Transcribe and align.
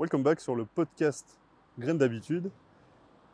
Welcome 0.00 0.22
back 0.22 0.40
sur 0.40 0.56
le 0.56 0.64
podcast 0.64 1.38
Graines 1.78 1.98
d'habitude. 1.98 2.50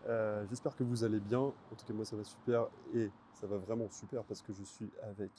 Euh, 0.09 0.45
J'espère 0.51 0.75
que 0.75 0.83
vous 0.83 1.05
allez 1.05 1.21
bien. 1.21 1.39
En 1.39 1.77
tout 1.79 1.87
cas, 1.87 1.93
moi, 1.93 2.05
ça 2.05 2.17
va 2.17 2.25
super 2.25 2.67
et 2.93 3.09
ça 3.35 3.47
va 3.47 3.57
vraiment 3.57 3.89
super 3.89 4.25
parce 4.25 4.43
que 4.43 4.53
je 4.53 4.65
suis 4.65 4.91
avec 5.05 5.31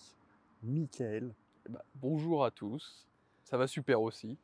Michael. 0.63 1.33
Eh 1.65 1.69
ben, 1.69 1.81
bonjour 1.95 2.45
à 2.45 2.51
tous, 2.51 3.05
ça 3.43 3.57
va 3.57 3.67
super 3.67 4.01
aussi. 4.01 4.37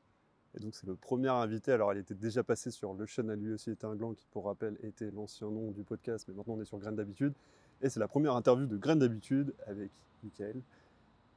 Et 0.58 0.60
donc, 0.60 0.76
c'est 0.76 0.86
le 0.86 0.96
premier 0.96 1.30
invité. 1.30 1.72
Alors, 1.72 1.94
il 1.94 2.00
était 2.00 2.16
déjà 2.16 2.44
passé 2.44 2.70
sur 2.70 2.94
Le 2.94 3.06
Chêne 3.06 3.30
à 3.30 3.38
lui 3.38 3.54
aussi 3.54 3.72
était 3.72 3.86
un 3.86 3.96
gland 3.96 4.14
qui, 4.14 4.28
pour 4.34 4.44
rappel, 4.48 4.78
était 4.84 5.10
l'ancien 5.10 5.50
nom 5.50 5.72
du 5.72 5.84
podcast, 5.84 6.26
mais 6.28 6.34
maintenant 6.34 6.56
on 6.56 6.62
est 6.62 6.66
sur 6.66 6.80
Graines 6.80 6.98
d'habitude. 6.98 7.34
Et 7.82 7.88
c'est 7.88 8.02
la 8.02 8.10
première 8.10 8.36
interview 8.36 8.66
de 8.66 8.76
Graines 8.76 9.00
d'habitude 9.00 9.54
avec 9.68 9.90
Michael. 10.22 10.58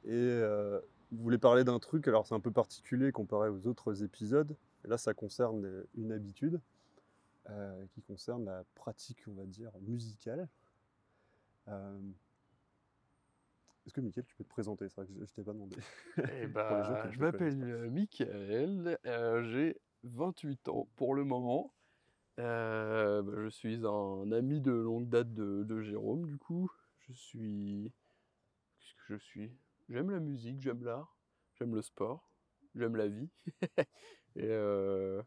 Et 0.03 0.11
euh, 0.11 0.81
vous 1.13 1.23
voulez 1.23 1.37
parler 1.37 1.63
d'un 1.63 1.79
truc, 1.79 2.05
alors 2.09 2.27
c'est 2.27 2.35
un 2.35 2.41
peu 2.41 2.51
particulier 2.51 3.13
comparé 3.13 3.47
aux 3.47 3.65
autres 3.65 4.03
épisodes. 4.03 4.53
Et 4.87 4.89
là, 4.89 4.97
ça 4.97 5.13
concerne 5.13 5.83
une 5.95 6.13
habitude 6.13 6.61
euh, 7.49 7.85
qui 7.93 8.01
concerne 8.01 8.45
la 8.45 8.63
pratique, 8.73 9.19
on 9.27 9.33
va 9.33 9.43
dire, 9.43 9.69
musicale. 9.81 10.47
Euh, 11.67 11.99
Est-ce 13.85 13.93
que, 13.93 13.99
Mickaël, 13.99 14.25
tu 14.25 14.33
peux 14.35 14.45
te 14.45 14.49
présenter? 14.49 14.87
C'est 14.87 14.95
vrai 14.95 15.07
que 15.07 15.13
je 15.13 15.19
ne 15.19 15.25
t'ai 15.25 15.43
pas 15.43 15.51
demandé. 15.51 15.75
Eh 16.17 16.47
ben, 16.47 17.11
je 17.11 17.19
m'appelle 17.19 17.61
euh, 17.63 17.89
Mickaël, 17.89 18.97
euh, 19.05 19.43
j'ai 19.51 19.77
28 20.03 20.69
ans 20.69 20.87
pour 20.95 21.15
le 21.15 21.25
moment. 21.25 21.73
Euh, 22.39 23.21
bah, 23.23 23.33
je 23.43 23.49
suis 23.49 23.85
un 23.85 24.31
ami 24.31 24.61
de 24.61 24.71
longue 24.71 25.09
date 25.09 25.33
de, 25.33 25.65
de 25.65 25.81
Jérôme, 25.81 26.25
du 26.27 26.37
coup. 26.37 26.71
Je 27.09 27.11
suis. 27.11 27.91
Qu'est-ce 28.79 28.93
que 28.95 29.17
je 29.17 29.17
suis? 29.17 29.51
J'aime 29.89 30.11
la 30.11 30.21
musique, 30.21 30.61
j'aime 30.61 30.81
l'art, 30.85 31.17
j'aime 31.55 31.75
le 31.75 31.81
sport, 31.81 32.31
j'aime 32.73 32.95
la 32.95 33.09
vie. 33.09 33.29
et 34.37 34.49
euh, 34.49 35.21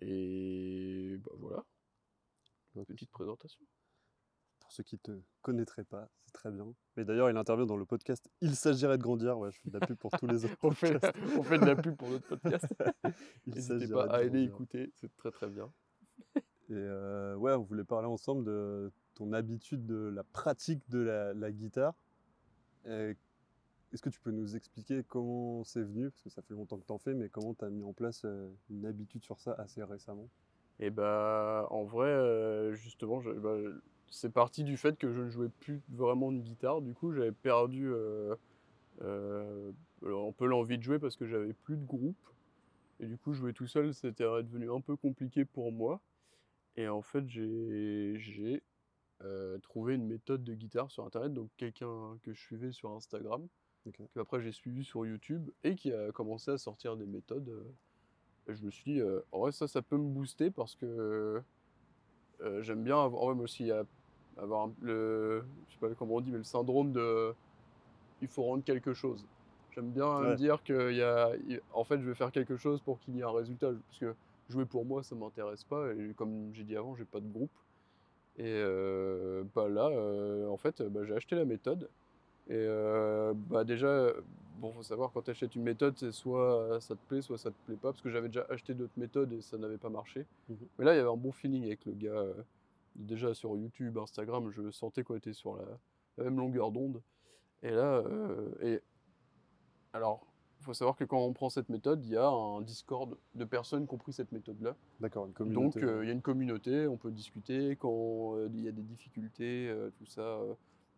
et 0.00 1.16
bah, 1.18 1.32
voilà, 1.38 1.64
petite 2.84 3.10
présentation. 3.10 3.64
Pour 4.60 4.72
ceux 4.72 4.82
qui 4.82 4.96
ne 4.96 5.00
te 5.00 5.22
connaîtraient 5.42 5.84
pas, 5.84 6.08
c'est 6.24 6.32
très 6.32 6.50
bien. 6.50 6.66
Mais 6.96 7.04
d'ailleurs, 7.04 7.30
il 7.30 7.36
intervient 7.36 7.66
dans 7.66 7.76
le 7.76 7.86
podcast 7.86 8.28
Il 8.40 8.56
s'agirait 8.56 8.98
de 8.98 9.02
grandir. 9.02 9.38
Ouais, 9.38 9.50
je 9.52 9.60
fais 9.60 9.70
de 9.70 9.78
la 9.78 9.86
pub 9.86 9.96
pour 9.96 10.10
tous 10.10 10.26
les 10.26 10.44
autres. 10.44 10.56
on, 10.62 10.72
fait, 10.72 10.98
on 11.38 11.42
fait 11.42 11.58
de 11.58 11.64
la 11.64 11.76
pub 11.76 11.96
pour 11.96 12.10
notre 12.10 12.26
podcast. 12.26 12.66
Il 13.46 13.54
N'hésitez 13.54 13.88
pas 13.88 14.06
à 14.06 14.16
aller 14.16 14.42
écouter, 14.42 14.92
c'est 14.96 15.14
très 15.16 15.30
très 15.30 15.48
bien. 15.48 15.72
Et 16.68 16.72
euh, 16.72 17.36
ouais, 17.36 17.52
on 17.52 17.62
voulait 17.62 17.84
parler 17.84 18.08
ensemble 18.08 18.44
de 18.44 18.92
ton 19.14 19.32
habitude 19.32 19.86
de 19.86 20.08
la 20.08 20.24
pratique 20.24 20.82
de 20.90 20.98
la, 20.98 21.32
la 21.32 21.52
guitare. 21.52 21.94
Est-ce 23.92 24.02
que 24.02 24.10
tu 24.10 24.20
peux 24.20 24.32
nous 24.32 24.56
expliquer 24.56 25.04
comment 25.04 25.62
c'est 25.64 25.82
venu? 25.82 26.10
Parce 26.10 26.22
que 26.22 26.30
ça 26.30 26.42
fait 26.42 26.54
longtemps 26.54 26.78
que 26.78 26.86
tu 26.86 26.92
en 26.92 26.98
fais, 26.98 27.14
mais 27.14 27.28
comment 27.28 27.54
tu 27.54 27.64
as 27.64 27.70
mis 27.70 27.84
en 27.84 27.92
place 27.92 28.24
euh, 28.24 28.48
une 28.68 28.84
habitude 28.84 29.24
sur 29.24 29.38
ça 29.38 29.52
assez 29.58 29.82
récemment? 29.82 30.28
Et 30.80 30.90
bah, 30.90 31.66
en 31.70 31.84
vrai, 31.84 32.08
euh, 32.08 32.74
justement, 32.74 33.22
bah, 33.22 33.56
c'est 34.10 34.32
parti 34.32 34.64
du 34.64 34.76
fait 34.76 34.98
que 34.98 35.12
je 35.12 35.22
ne 35.22 35.30
jouais 35.30 35.48
plus 35.48 35.80
vraiment 35.88 36.32
de 36.32 36.40
guitare. 36.40 36.82
Du 36.82 36.94
coup, 36.94 37.12
j'avais 37.12 37.32
perdu 37.32 37.88
euh, 37.88 38.34
un 39.00 40.32
peu 40.32 40.46
l'envie 40.46 40.78
de 40.78 40.82
jouer 40.82 40.98
parce 40.98 41.16
que 41.16 41.26
j'avais 41.26 41.52
plus 41.52 41.76
de 41.76 41.86
groupe. 41.86 42.16
Et 42.98 43.06
du 43.06 43.16
coup, 43.18 43.34
jouer 43.34 43.52
tout 43.52 43.66
seul, 43.66 43.94
c'était 43.94 44.24
devenu 44.24 44.70
un 44.70 44.80
peu 44.80 44.96
compliqué 44.96 45.44
pour 45.44 45.70
moi. 45.70 46.00
Et 46.76 46.88
en 46.88 47.02
fait, 47.02 47.24
j'ai 47.28 48.62
trouvé 49.62 49.94
une 49.94 50.06
méthode 50.06 50.44
de 50.44 50.54
guitare 50.54 50.90
sur 50.90 51.04
Internet, 51.04 51.32
donc 51.32 51.50
quelqu'un 51.56 52.18
que 52.22 52.34
je 52.34 52.40
suivais 52.40 52.72
sur 52.72 52.90
Instagram, 52.90 53.46
Ok. 53.86 54.02
que 54.14 54.20
après 54.20 54.40
j'ai 54.40 54.52
suivi 54.52 54.84
sur 54.84 55.06
YouTube, 55.06 55.48
et 55.64 55.74
qui 55.74 55.92
a 55.92 56.10
commencé 56.12 56.50
à 56.50 56.58
sortir 56.58 56.96
des 56.96 57.06
méthodes. 57.06 57.48
euh, 57.48 57.62
et 58.48 58.54
je 58.54 58.64
me 58.64 58.70
suis 58.70 58.92
dit, 58.92 59.00
euh, 59.00 59.20
en 59.32 59.40
vrai, 59.40 59.52
ça, 59.52 59.66
ça 59.66 59.82
peut 59.82 59.96
me 59.96 60.08
booster 60.08 60.50
parce 60.50 60.76
que 60.76 61.42
euh, 62.42 62.62
j'aime 62.62 62.84
bien 62.84 63.02
avoir, 63.02 63.22
en 63.22 63.26
vrai, 63.26 63.34
moi 63.34 63.44
aussi, 63.44 63.70
avoir 64.36 64.70
le, 64.80 65.44
je 65.66 65.72
sais 65.72 65.80
pas 65.80 65.94
comment 65.94 66.16
on 66.16 66.20
dit, 66.20 66.30
mais 66.30 66.38
le 66.38 66.44
syndrome 66.44 66.92
de, 66.92 67.34
il 68.22 68.28
faut 68.28 68.44
rendre 68.44 68.62
quelque 68.62 68.94
chose. 68.94 69.24
J'aime 69.72 69.90
bien 69.90 70.20
me 70.20 70.36
dire 70.36 70.62
que 70.62 70.92
y 70.92 71.02
a, 71.02 71.32
en 71.72 71.84
fait, 71.84 72.00
je 72.00 72.06
vais 72.06 72.14
faire 72.14 72.32
quelque 72.32 72.56
chose 72.56 72.80
pour 72.80 73.00
qu'il 73.00 73.16
y 73.16 73.20
ait 73.20 73.24
un 73.24 73.30
résultat, 73.30 73.72
parce 73.88 73.98
que 73.98 74.14
jouer 74.48 74.64
pour 74.64 74.84
moi, 74.84 75.02
ça 75.02 75.14
m'intéresse 75.16 75.64
pas, 75.64 75.92
et 75.92 76.14
comme 76.14 76.54
j'ai 76.54 76.64
dit 76.64 76.76
avant, 76.76 76.94
j'ai 76.94 77.04
pas 77.04 77.20
de 77.20 77.28
groupe. 77.28 77.50
Et 78.38 78.44
euh, 78.44 79.44
bah 79.54 79.68
là, 79.68 79.90
en 80.48 80.56
fait, 80.56 80.82
bah, 80.82 81.04
j'ai 81.04 81.14
acheté 81.14 81.36
la 81.36 81.44
méthode. 81.44 81.88
Et 82.48 82.52
euh, 82.54 83.32
bah 83.34 83.64
déjà, 83.64 84.12
bon, 84.58 84.72
faut 84.72 84.82
savoir 84.82 85.10
quand 85.12 85.22
tu 85.22 85.30
achètes 85.32 85.54
une 85.56 85.62
méthode, 85.64 85.94
c'est 85.98 86.12
soit 86.12 86.78
ça 86.80 86.94
te 86.94 87.00
plaît, 87.08 87.22
soit 87.22 87.38
ça 87.38 87.50
te 87.50 87.56
plaît 87.66 87.74
pas, 87.76 87.90
parce 87.92 88.00
que 88.02 88.10
j'avais 88.10 88.28
déjà 88.28 88.46
acheté 88.50 88.72
d'autres 88.74 88.96
méthodes 88.96 89.32
et 89.32 89.40
ça 89.40 89.58
n'avait 89.58 89.78
pas 89.78 89.88
marché. 89.90 90.26
Mhm. 90.48 90.56
Mais 90.78 90.84
là, 90.84 90.94
il 90.94 90.98
y 90.98 91.00
avait 91.00 91.10
un 91.10 91.16
bon 91.16 91.32
feeling 91.32 91.64
avec 91.64 91.84
le 91.84 91.92
gars. 91.92 92.10
euh, 92.10 92.34
déjà 92.94 93.34
sur 93.34 93.56
YouTube, 93.56 93.98
Instagram, 93.98 94.50
je 94.50 94.70
sentais 94.70 95.02
qu'on 95.02 95.16
était 95.16 95.32
sur 95.34 95.56
la, 95.56 95.64
la 96.18 96.24
même 96.24 96.36
longueur 96.38 96.70
d'onde. 96.70 97.02
Et 97.62 97.70
là, 97.70 97.98
euh, 97.98 98.48
et 98.62 98.80
alors, 99.92 100.26
il 100.60 100.64
faut 100.64 100.74
savoir 100.74 100.96
que 100.96 101.04
quand 101.04 101.18
on 101.20 101.32
prend 101.32 101.50
cette 101.50 101.68
méthode, 101.68 102.04
il 102.04 102.10
y 102.12 102.16
a 102.16 102.28
un 102.28 102.60
Discord 102.62 103.16
de 103.34 103.44
personnes 103.44 103.86
qui 103.86 103.94
ont 103.94 103.98
pris 103.98 104.12
cette 104.12 104.32
méthode-là. 104.32 104.74
D'accord, 105.00 105.26
une 105.26 105.32
Donc, 105.52 105.74
communauté. 105.74 105.82
euh, 105.84 106.04
il 106.04 106.06
y 106.06 106.10
a 106.10 106.12
une 106.12 106.22
communauté, 106.22 106.86
on 106.86 106.96
peut 106.96 107.10
discuter 107.10 107.76
quand 107.76 108.36
euh, 108.36 108.48
il 108.54 108.62
y 108.62 108.68
a 108.68 108.72
des 108.72 108.82
difficultés, 108.82 109.68
euh, 109.68 109.90
tout 109.98 110.06
ça. 110.06 110.38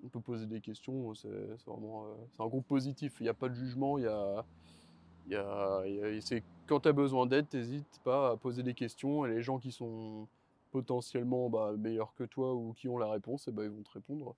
Euh, 0.03 0.05
on 0.05 0.09
peut 0.09 0.21
poser 0.21 0.47
des 0.47 0.61
questions. 0.61 1.15
C'est 1.15 1.29
c'est 1.59 1.67
vraiment, 1.71 2.07
euh, 2.07 2.15
c'est 2.37 2.43
un 2.43 2.47
groupe 2.47 2.67
positif. 2.67 3.17
Il 3.21 3.25
n'y 3.25 3.29
a 3.29 3.35
pas 3.35 3.49
de 3.49 3.55
jugement. 3.55 3.99
Il 3.99 4.05
y 4.05 4.07
a, 4.07 4.45
il 5.27 5.33
y 5.33 5.37
a, 5.37 6.41
quand 6.67 6.81
tu 6.81 6.89
as 6.89 6.93
besoin 6.93 7.27
d'aide, 7.27 7.47
n'hésite 7.53 8.01
pas 8.05 8.33
à 8.33 8.37
poser 8.37 8.63
des 8.63 8.75
questions. 8.75 9.27
Et 9.27 9.31
les 9.31 9.43
gens 9.43 9.59
qui 9.59 9.73
sont 9.73 10.29
potentiellement 10.71 11.49
bah, 11.51 11.73
meilleurs 11.79 12.15
que 12.15 12.25
toi 12.25 12.55
ou 12.55 12.73
qui 12.75 12.89
ont 12.89 12.99
la 12.99 13.11
réponse, 13.11 13.49
eh 13.49 13.53
ben, 13.53 13.65
ils 13.65 13.71
vont 13.71 13.83
te 13.83 13.93
répondre. 13.93 14.37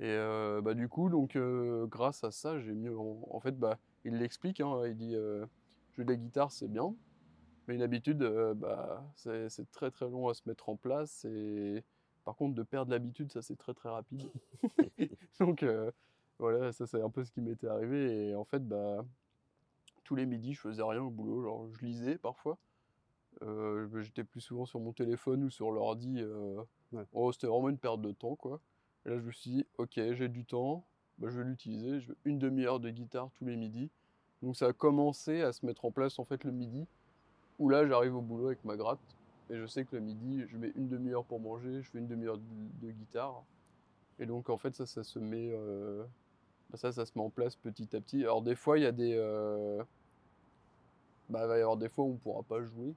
Et 0.00 0.06
euh, 0.06 0.60
bah, 0.60 0.74
du 0.74 0.88
coup, 0.88 1.08
donc, 1.08 1.34
euh, 1.36 1.86
grâce 1.86 2.22
à 2.24 2.30
ça, 2.30 2.58
j'ai 2.60 2.72
mis 2.72 2.88
en, 2.88 3.40
fait, 3.40 3.58
bah, 3.58 3.78
il 4.04 4.18
l'explique. 4.18 4.60
hein, 4.60 4.82
il 4.86 4.96
dit 4.96 5.14
euh, 5.14 5.44
jouer 5.94 6.04
de 6.04 6.10
la 6.10 6.16
guitare, 6.16 6.52
c'est 6.52 6.68
bien. 6.68 6.94
Mais 7.66 7.74
une 7.74 7.82
habitude, 7.82 8.22
euh, 8.22 8.54
bah, 8.54 9.04
c'est 9.16 9.70
très 9.72 9.90
très 9.90 10.08
long 10.08 10.28
à 10.28 10.34
se 10.34 10.42
mettre 10.46 10.68
en 10.68 10.76
place. 10.76 11.24
Et 11.24 11.82
par 12.28 12.36
contre, 12.36 12.54
de 12.54 12.62
perdre 12.62 12.90
l'habitude, 12.90 13.32
ça 13.32 13.40
c'est 13.40 13.56
très 13.56 13.72
très 13.72 13.88
rapide. 13.88 14.28
Donc 15.40 15.62
euh, 15.62 15.90
voilà, 16.38 16.72
ça 16.72 16.86
c'est 16.86 17.00
un 17.00 17.08
peu 17.08 17.24
ce 17.24 17.32
qui 17.32 17.40
m'était 17.40 17.68
arrivé. 17.68 18.28
Et 18.28 18.34
en 18.34 18.44
fait, 18.44 18.68
bah, 18.68 19.02
tous 20.04 20.14
les 20.14 20.26
midis, 20.26 20.52
je 20.52 20.60
faisais 20.60 20.82
rien 20.82 21.00
au 21.00 21.08
boulot. 21.08 21.40
Genre, 21.40 21.66
je 21.72 21.86
lisais 21.86 22.18
parfois. 22.18 22.58
Euh, 23.40 23.88
J'étais 24.02 24.24
plus 24.24 24.42
souvent 24.42 24.66
sur 24.66 24.78
mon 24.78 24.92
téléphone 24.92 25.42
ou 25.44 25.48
sur 25.48 25.70
l'ordi. 25.70 26.16
euh. 26.18 26.60
Ouais. 26.92 27.06
Oh, 27.14 27.32
C'était 27.32 27.46
vraiment 27.46 27.70
une 27.70 27.78
perte 27.78 28.02
de 28.02 28.12
temps, 28.12 28.36
quoi. 28.36 28.60
Et 29.06 29.08
là, 29.08 29.16
je 29.18 29.22
me 29.22 29.32
suis 29.32 29.50
dit, 29.50 29.66
ok, 29.78 29.94
j'ai 29.94 30.28
du 30.28 30.44
temps, 30.44 30.84
bah, 31.16 31.28
je 31.30 31.38
vais 31.40 31.44
l'utiliser. 31.48 31.98
Je 31.98 32.08
veux 32.08 32.16
une 32.26 32.38
demi-heure 32.38 32.78
de 32.78 32.90
guitare 32.90 33.30
tous 33.38 33.46
les 33.46 33.56
midis. 33.56 33.88
Donc 34.42 34.54
ça 34.54 34.66
a 34.66 34.74
commencé 34.74 35.40
à 35.40 35.54
se 35.54 35.64
mettre 35.64 35.86
en 35.86 35.92
place 35.92 36.18
en 36.18 36.26
fait 36.26 36.44
le 36.44 36.52
midi 36.52 36.86
où 37.58 37.70
là 37.70 37.86
j'arrive 37.86 38.14
au 38.16 38.20
boulot 38.20 38.48
avec 38.48 38.62
ma 38.66 38.76
gratte 38.76 39.00
et 39.50 39.56
je 39.56 39.66
sais 39.66 39.84
que 39.84 39.96
le 39.96 40.02
midi 40.02 40.44
je 40.48 40.56
mets 40.56 40.72
une 40.76 40.88
demi-heure 40.88 41.24
pour 41.24 41.40
manger, 41.40 41.82
je 41.82 41.90
fais 41.90 41.98
une 41.98 42.08
demi-heure 42.08 42.38
de, 42.38 42.86
de 42.86 42.90
guitare 42.92 43.42
et 44.18 44.26
donc 44.26 44.50
en 44.50 44.58
fait 44.58 44.74
ça 44.74 44.86
ça 44.86 45.02
se 45.04 45.18
met 45.18 45.50
euh, 45.52 46.04
ça 46.74 46.92
ça 46.92 47.06
se 47.06 47.12
met 47.16 47.22
en 47.24 47.30
place 47.30 47.56
petit 47.56 47.94
à 47.96 48.00
petit. 48.00 48.22
Alors 48.22 48.42
des 48.42 48.54
fois 48.54 48.78
il 48.78 48.82
y 48.82 48.86
a 48.86 48.92
des 48.92 49.14
euh, 49.16 49.82
bah 51.28 51.42
il 51.44 51.48
va 51.48 51.58
y 51.58 51.60
avoir 51.60 51.76
des 51.76 51.88
fois 51.88 52.04
où 52.04 52.12
on 52.12 52.16
pourra 52.16 52.42
pas 52.42 52.62
jouer 52.62 52.94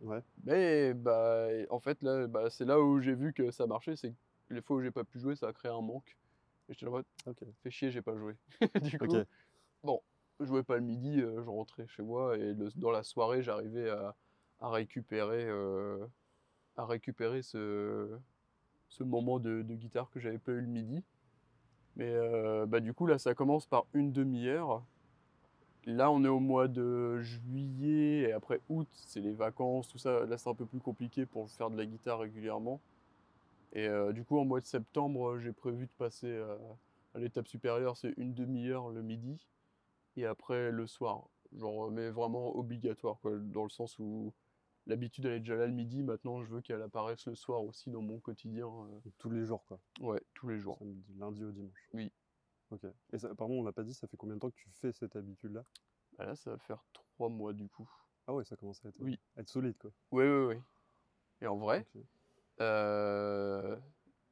Ouais. 0.00 0.20
mais 0.44 0.92
bah 0.92 1.46
en 1.70 1.78
fait 1.78 2.02
là 2.02 2.26
bah, 2.26 2.50
c'est 2.50 2.64
là 2.64 2.80
où 2.80 3.00
j'ai 3.00 3.14
vu 3.14 3.32
que 3.32 3.50
ça 3.50 3.66
marchait 3.66 3.96
c'est 3.96 4.12
que 4.48 4.54
les 4.54 4.60
fois 4.60 4.76
où 4.76 4.82
j'ai 4.82 4.90
pas 4.90 5.04
pu 5.04 5.18
jouer 5.18 5.36
ça 5.36 5.48
a 5.48 5.52
créé 5.52 5.70
un 5.70 5.80
manque 5.80 6.16
et 6.68 6.74
j'étais 6.74 6.84
là 6.86 6.90
mode, 6.90 7.04
Ok. 7.26 7.38
fait 7.62 7.70
chier 7.70 7.90
j'ai 7.90 8.02
pas 8.02 8.14
joué 8.16 8.34
du 8.82 8.98
coup 8.98 9.06
bon, 9.82 10.02
je 10.40 10.46
jouais 10.46 10.62
pas 10.62 10.76
le 10.76 10.82
midi, 10.82 11.20
euh, 11.20 11.42
je 11.44 11.48
rentrais 11.48 11.86
chez 11.86 12.02
moi 12.02 12.36
et 12.36 12.54
le- 12.54 12.70
dans 12.76 12.90
la 12.90 13.02
soirée, 13.02 13.42
j'arrivais 13.42 13.88
à, 13.90 14.14
à 14.64 14.70
récupérer, 14.70 15.44
euh, 15.46 16.06
à 16.76 16.86
récupérer 16.86 17.42
ce, 17.42 18.08
ce 18.88 19.04
moment 19.04 19.38
de, 19.38 19.62
guitare 19.62 20.08
que 20.10 20.18
j'avais 20.18 20.38
pas 20.38 20.52
eu 20.52 20.62
le 20.62 20.66
midi. 20.66 21.04
Mais 21.96 22.10
euh, 22.10 22.64
bah, 22.64 22.80
du 22.80 22.94
coup, 22.94 23.06
là, 23.06 23.18
ça 23.18 23.34
commence 23.34 23.66
par 23.66 23.84
une 23.92 24.10
demi-heure. 24.10 24.82
Là, 25.84 26.10
on 26.10 26.24
est 26.24 26.28
au 26.28 26.40
mois 26.40 26.66
de 26.66 27.20
juillet 27.20 28.30
et 28.30 28.32
après 28.32 28.60
août, 28.70 28.88
c'est 28.94 29.20
les 29.20 29.32
vacances, 29.32 29.88
tout 29.88 29.98
ça. 29.98 30.24
Là, 30.24 30.38
c'est 30.38 30.48
un 30.48 30.54
peu 30.54 30.64
plus 30.64 30.80
compliqué 30.80 31.26
pour 31.26 31.50
faire 31.50 31.68
de 31.68 31.76
la 31.76 31.84
guitare 31.84 32.20
régulièrement. 32.20 32.80
Et 33.74 33.86
euh, 33.86 34.14
du 34.14 34.24
coup, 34.24 34.38
en 34.38 34.46
mois 34.46 34.60
de 34.60 34.66
septembre, 34.66 35.38
j'ai 35.40 35.52
prévu 35.52 35.84
de 35.84 35.92
passer 35.98 36.42
à 37.14 37.18
l'étape 37.18 37.48
supérieure, 37.48 37.98
c'est 37.98 38.14
une 38.16 38.32
demi-heure 38.32 38.88
le 38.88 39.02
midi 39.02 39.46
et 40.16 40.24
après 40.24 40.70
le 40.70 40.86
soir. 40.86 41.24
Genre, 41.54 41.90
mais 41.90 42.08
vraiment 42.08 42.56
obligatoire, 42.56 43.18
quoi, 43.20 43.32
dans 43.38 43.64
le 43.64 43.70
sens 43.70 43.98
où 43.98 44.32
l'habitude 44.86 45.24
elle 45.26 45.32
est 45.34 45.40
déjà 45.40 45.56
là 45.56 45.66
le 45.66 45.72
midi, 45.72 46.02
maintenant 46.02 46.42
je 46.42 46.50
veux 46.52 46.60
qu'elle 46.60 46.82
apparaisse 46.82 47.26
le 47.26 47.34
soir 47.34 47.62
aussi 47.64 47.90
dans 47.90 48.02
mon 48.02 48.18
quotidien. 48.20 48.66
euh, 48.66 49.10
tous 49.18 49.30
les 49.30 49.44
jours, 49.44 49.64
quoi. 49.66 49.78
ouais, 50.00 50.20
tous 50.34 50.48
les 50.48 50.58
jours. 50.58 50.78
Samedi, 50.78 51.14
lundi 51.18 51.44
au 51.44 51.50
dimanche. 51.52 51.88
Oui. 51.92 52.12
Ok. 52.70 52.84
Et 53.12 53.18
ça, 53.18 53.34
pardon, 53.34 53.60
on 53.60 53.64
l'a 53.64 53.72
pas 53.72 53.82
dit, 53.84 53.94
ça 53.94 54.06
fait 54.08 54.16
combien 54.16 54.34
de 54.34 54.40
temps 54.40 54.50
que 54.50 54.56
tu 54.56 54.70
fais 54.70 54.92
cette 54.92 55.16
habitude-là? 55.16 55.64
Bah 56.18 56.26
là, 56.26 56.34
ça 56.36 56.50
va 56.50 56.58
faire 56.58 56.84
trois 56.92 57.28
mois 57.28 57.52
du 57.52 57.68
coup. 57.68 57.88
Ah 58.26 58.34
ouais, 58.34 58.44
ça 58.44 58.56
commence 58.56 58.84
à 58.84 58.88
être, 58.88 59.00
Oui. 59.00 59.18
à 59.36 59.40
être 59.42 59.48
solide, 59.50 59.76
quoi. 59.78 59.90
Oui, 60.12 60.24
oui, 60.24 60.54
oui. 60.54 60.62
Et 61.40 61.46
en 61.46 61.56
vrai, 61.58 61.86
euh, 62.60 63.76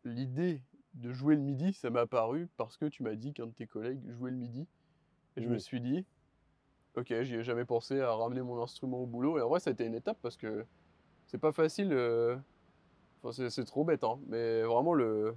l'idée 0.04 0.62
de 0.94 1.12
jouer 1.12 1.34
le 1.36 1.42
midi, 1.42 1.72
ça 1.72 1.90
m'est 1.90 2.00
apparu 2.00 2.48
parce 2.56 2.76
que 2.76 2.86
tu 2.86 3.02
m'as 3.02 3.14
dit 3.14 3.32
qu'un 3.32 3.46
de 3.46 3.52
tes 3.52 3.66
collègues 3.66 4.00
jouait 4.12 4.30
le 4.30 4.36
midi. 4.36 4.66
Et 5.36 5.42
je 5.42 5.48
me 5.48 5.58
suis 5.58 5.80
dit, 5.80 6.04
ok, 6.96 7.14
j'y 7.22 7.36
ai 7.36 7.42
jamais 7.44 7.64
pensé 7.64 8.00
à 8.00 8.14
ramener 8.14 8.42
mon 8.42 8.62
instrument 8.62 8.98
au 9.00 9.06
boulot. 9.06 9.38
Et 9.38 9.42
en 9.42 9.48
vrai, 9.48 9.60
ça 9.60 9.70
a 9.70 9.72
été 9.72 9.84
une 9.86 9.94
étape 9.94 10.18
parce 10.22 10.36
que 10.36 10.64
c'est 11.26 11.38
pas 11.38 11.52
facile. 11.52 11.92
euh, 11.92 12.36
Enfin, 13.24 13.48
c'est- 13.50 13.64
trop 13.64 13.84
bête, 13.84 14.04
hein. 14.04 14.18
Mais 14.28 14.62
vraiment, 14.62 14.94
le... 14.94 15.34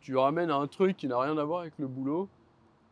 tu 0.00 0.16
ramènes 0.16 0.50
un 0.50 0.66
truc 0.68 0.96
qui 0.96 1.08
n'a 1.08 1.20
rien 1.20 1.38
à 1.38 1.44
voir 1.44 1.62
avec 1.62 1.78
le 1.78 1.88
boulot. 1.88 2.28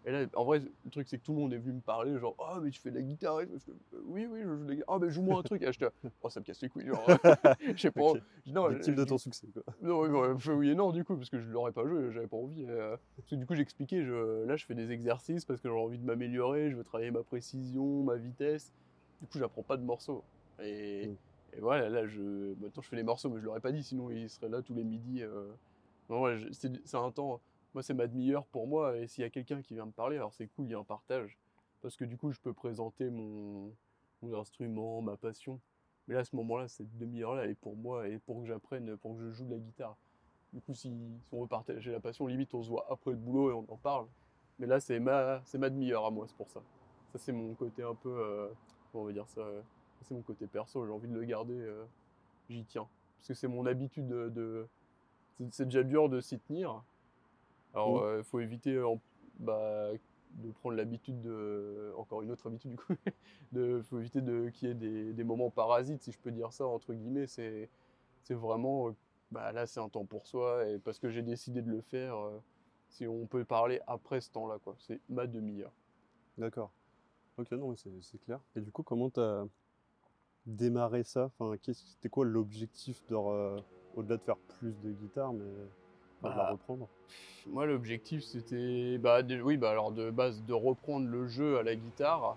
Et 0.06 0.12
là, 0.12 0.24
en 0.36 0.44
vrai, 0.44 0.60
le 0.60 0.90
truc, 0.92 1.08
c'est 1.08 1.18
que 1.18 1.24
tout 1.24 1.32
le 1.32 1.38
monde 1.40 1.52
est 1.52 1.58
venu 1.58 1.72
me 1.72 1.80
parler, 1.80 2.16
genre, 2.20 2.36
oh, 2.38 2.60
mais 2.62 2.70
tu 2.70 2.80
fais 2.80 2.90
de 2.90 2.94
la 2.94 3.02
guitare. 3.02 3.40
et. 3.40 3.46
Je 3.46 3.72
Euh, 3.72 4.00
oui, 4.04 4.26
oui, 4.30 4.38
je 4.44 4.48
joue 4.48 4.62
de 4.64 4.68
la 4.68 4.74
guitare. 4.76 4.94
Ah, 4.94 4.98
mais 5.00 5.10
joue-moi 5.10 5.40
un 5.40 5.42
truc. 5.42 5.62
Et 5.62 5.72
j'étais, 5.72 5.86
là, 5.86 5.90
oh, 6.22 6.30
ça 6.30 6.38
me 6.38 6.44
casse 6.44 6.60
les 6.62 6.68
couilles. 6.68 6.86
Genre, 6.86 7.04
je 7.74 7.80
sais 7.80 7.90
pas. 7.90 8.00
Ok. 8.02 8.18
Je 8.38 8.42
dis, 8.44 8.52
non, 8.52 8.68
Victime 8.68 8.94
je- 8.94 9.00
de 9.00 9.04
ton 9.04 9.18
succès, 9.18 9.48
quoi. 9.52 9.64
non, 9.82 10.02
oui, 10.54 10.70
et 10.70 10.74
non, 10.76 10.92
du 10.92 11.04
coup, 11.04 11.16
parce 11.16 11.28
que 11.28 11.40
je 11.40 11.48
l'aurais 11.50 11.72
pas 11.72 11.84
joué, 11.84 12.12
j'avais 12.12 12.28
pas 12.28 12.36
envie. 12.36 12.64
euh, 12.68 12.96
parce 13.16 13.28
que 13.28 13.34
du 13.34 13.46
coup, 13.46 13.56
j'expliquais, 13.56 14.04
je, 14.04 14.44
là, 14.44 14.54
je 14.56 14.64
fais 14.64 14.76
des 14.76 14.92
exercices 14.92 15.44
parce 15.44 15.60
que 15.60 15.68
j'ai 15.68 15.74
envie 15.74 15.98
de 15.98 16.04
m'améliorer, 16.04 16.70
je 16.70 16.76
veux 16.76 16.84
travailler 16.84 17.10
ma 17.10 17.24
précision, 17.24 18.04
ma 18.04 18.14
vitesse. 18.14 18.72
Du 19.20 19.26
coup, 19.26 19.38
j'apprends 19.38 19.62
pas 19.64 19.76
de 19.76 19.82
morceaux. 19.82 20.22
Et, 20.62 21.08
Mm. 21.08 21.56
et 21.56 21.60
voilà, 21.60 21.88
là, 21.88 22.06
je, 22.06 22.20
maintenant, 22.60 22.80
je 22.82 22.88
fais 22.88 22.96
les 22.96 23.02
morceaux, 23.02 23.28
mais 23.28 23.40
je 23.40 23.44
l'aurais 23.44 23.60
pas 23.60 23.72
dit, 23.72 23.82
sinon, 23.82 24.08
il 24.10 24.30
serait 24.30 24.48
là 24.48 24.62
tous 24.62 24.74
les 24.74 24.84
midis. 24.84 25.22
euh. 25.22 25.48
Non, 26.08 26.22
ouais, 26.22 26.38
je- 26.38 26.52
c'est 26.52 26.96
un 26.96 27.10
temps, 27.10 27.40
moi, 27.76 27.82
c'est 27.82 27.92
ma 27.92 28.06
demi-heure 28.06 28.46
pour 28.46 28.66
moi, 28.66 28.96
et 28.96 29.06
s'il 29.06 29.20
y 29.20 29.26
a 29.26 29.28
quelqu'un 29.28 29.60
qui 29.60 29.74
vient 29.74 29.84
me 29.84 29.92
parler, 29.92 30.16
alors 30.16 30.32
c'est 30.32 30.46
cool, 30.46 30.64
il 30.64 30.70
y 30.70 30.74
a 30.74 30.78
un 30.78 30.82
partage. 30.82 31.36
Parce 31.82 31.94
que 31.94 32.06
du 32.06 32.16
coup, 32.16 32.32
je 32.32 32.40
peux 32.40 32.54
présenter 32.54 33.10
mon, 33.10 33.70
instrument, 34.32 35.02
ma 35.02 35.18
passion. 35.18 35.60
Mais 36.08 36.14
là, 36.14 36.20
à 36.20 36.24
ce 36.24 36.34
moment-là, 36.36 36.68
cette 36.68 36.96
demi-heure-là, 36.96 37.48
est 37.48 37.54
pour 37.54 37.76
moi 37.76 38.08
et 38.08 38.16
pour 38.16 38.40
que 38.40 38.46
j'apprenne, 38.46 38.96
pour 38.96 39.14
que 39.14 39.24
je 39.24 39.30
joue 39.30 39.44
de 39.44 39.50
la 39.50 39.58
guitare. 39.58 39.94
Du 40.54 40.62
coup, 40.62 40.72
si, 40.72 40.90
on 41.30 41.42
veut 41.42 41.48
partager 41.48 41.92
la 41.92 42.00
passion, 42.00 42.26
limite, 42.26 42.54
on 42.54 42.62
se 42.62 42.70
voit 42.70 42.86
après 42.88 43.10
le 43.10 43.18
boulot 43.18 43.50
et 43.50 43.52
on 43.52 43.70
en 43.70 43.76
parle. 43.76 44.06
Mais 44.58 44.66
là, 44.66 44.80
c'est 44.80 44.98
ma, 44.98 45.42
c'est 45.44 45.58
ma 45.58 45.68
demi-heure 45.68 46.06
à 46.06 46.10
moi, 46.10 46.24
c'est 46.26 46.36
pour 46.36 46.48
ça. 46.48 46.62
Ça, 47.12 47.18
c'est 47.18 47.32
mon 47.32 47.52
côté 47.52 47.82
un 47.82 47.94
peu. 47.94 48.08
euh, 48.08 48.48
on 48.94 49.04
va 49.04 49.12
dire 49.12 49.28
ça 49.28 49.42
euh, 49.42 49.60
C'est 50.00 50.14
mon 50.14 50.22
côté 50.22 50.46
perso, 50.46 50.86
j'ai 50.86 50.92
envie 50.92 51.08
de 51.08 51.14
le 51.14 51.24
garder, 51.26 51.60
euh, 51.60 51.84
j'y 52.48 52.64
tiens. 52.64 52.88
Parce 53.18 53.28
que 53.28 53.34
c'est 53.34 53.48
mon 53.48 53.66
habitude 53.66 54.08
de. 54.08 54.66
c'est 55.50 55.66
déjà 55.66 55.82
dur 55.82 56.08
de 56.08 56.22
s'y 56.22 56.38
tenir. 56.38 56.82
Alors, 57.76 58.16
il 58.18 58.24
faut 58.24 58.40
éviter 58.40 58.80
en- 58.82 59.00
bah, 59.38 59.90
de 60.32 60.50
prendre 60.50 60.76
l'habitude 60.76 61.20
de. 61.22 61.92
Encore 61.96 62.22
une 62.22 62.30
autre 62.30 62.46
habitude, 62.48 62.70
du 62.72 62.76
coup. 62.76 62.94
Il 63.52 63.82
faut 63.84 63.98
éviter 64.00 64.20
de- 64.20 64.48
qu'il 64.50 64.68
y 64.68 64.70
ait 64.70 64.74
des, 64.74 65.12
des 65.12 65.24
moments 65.24 65.50
parasites, 65.50 66.02
si 66.02 66.12
je 66.12 66.18
peux 66.18 66.30
dire 66.32 66.52
ça, 66.52 66.66
entre 66.66 66.92
guillemets. 66.94 67.26
C'est 67.26 67.68
c'est 68.24 68.34
vraiment. 68.34 68.88
euh, 68.88 68.92
Bah, 69.30 69.50
là, 69.52 69.66
c'est 69.66 69.80
un 69.80 69.88
temps 69.88 70.04
pour 70.04 70.26
soi, 70.26 70.66
et 70.68 70.78
parce 70.78 70.98
que 71.00 71.10
j'ai 71.10 71.22
décidé 71.22 71.60
de 71.62 71.70
le 71.70 71.80
faire, 71.80 72.16
euh, 72.16 72.38
si 72.90 73.06
on 73.08 73.26
peut 73.26 73.44
parler 73.44 73.80
après 73.88 74.20
ce 74.20 74.30
temps-là, 74.30 74.58
quoi. 74.62 74.74
C'est 74.78 75.00
ma 75.08 75.26
demi-heure. 75.26 75.72
D'accord. 76.38 76.70
Ok, 77.38 77.50
non, 77.52 77.74
c'est 77.76 78.18
clair. 78.24 78.40
Et 78.56 78.60
du 78.60 78.70
coup, 78.72 78.82
comment 78.84 79.10
t'as 79.10 79.44
démarré 80.46 81.02
ça? 81.04 81.24
Enfin, 81.38 81.56
qu'est-ce- 81.62 81.84
c'était 81.86 82.08
quoi 82.08 82.24
l'objectif 82.24 83.04
de 83.08 83.14
re- 83.14 83.62
au-delà 83.96 84.16
de 84.16 84.22
faire 84.22 84.36
plus 84.58 84.72
de 84.80 84.92
guitare, 84.92 85.32
mais 85.32 85.44
enfin, 86.20 86.30
de 86.30 86.36
la 86.36 86.42
Bah, 86.42 86.52
reprendre? 86.52 86.88
Moi, 87.46 87.66
l'objectif, 87.66 88.24
c'était, 88.24 88.98
bah, 88.98 89.22
dé- 89.22 89.40
oui, 89.40 89.56
bah, 89.56 89.70
alors 89.70 89.92
de 89.92 90.10
base, 90.10 90.42
de 90.44 90.52
reprendre 90.52 91.06
le 91.08 91.26
jeu 91.28 91.58
à 91.58 91.62
la 91.62 91.76
guitare. 91.76 92.36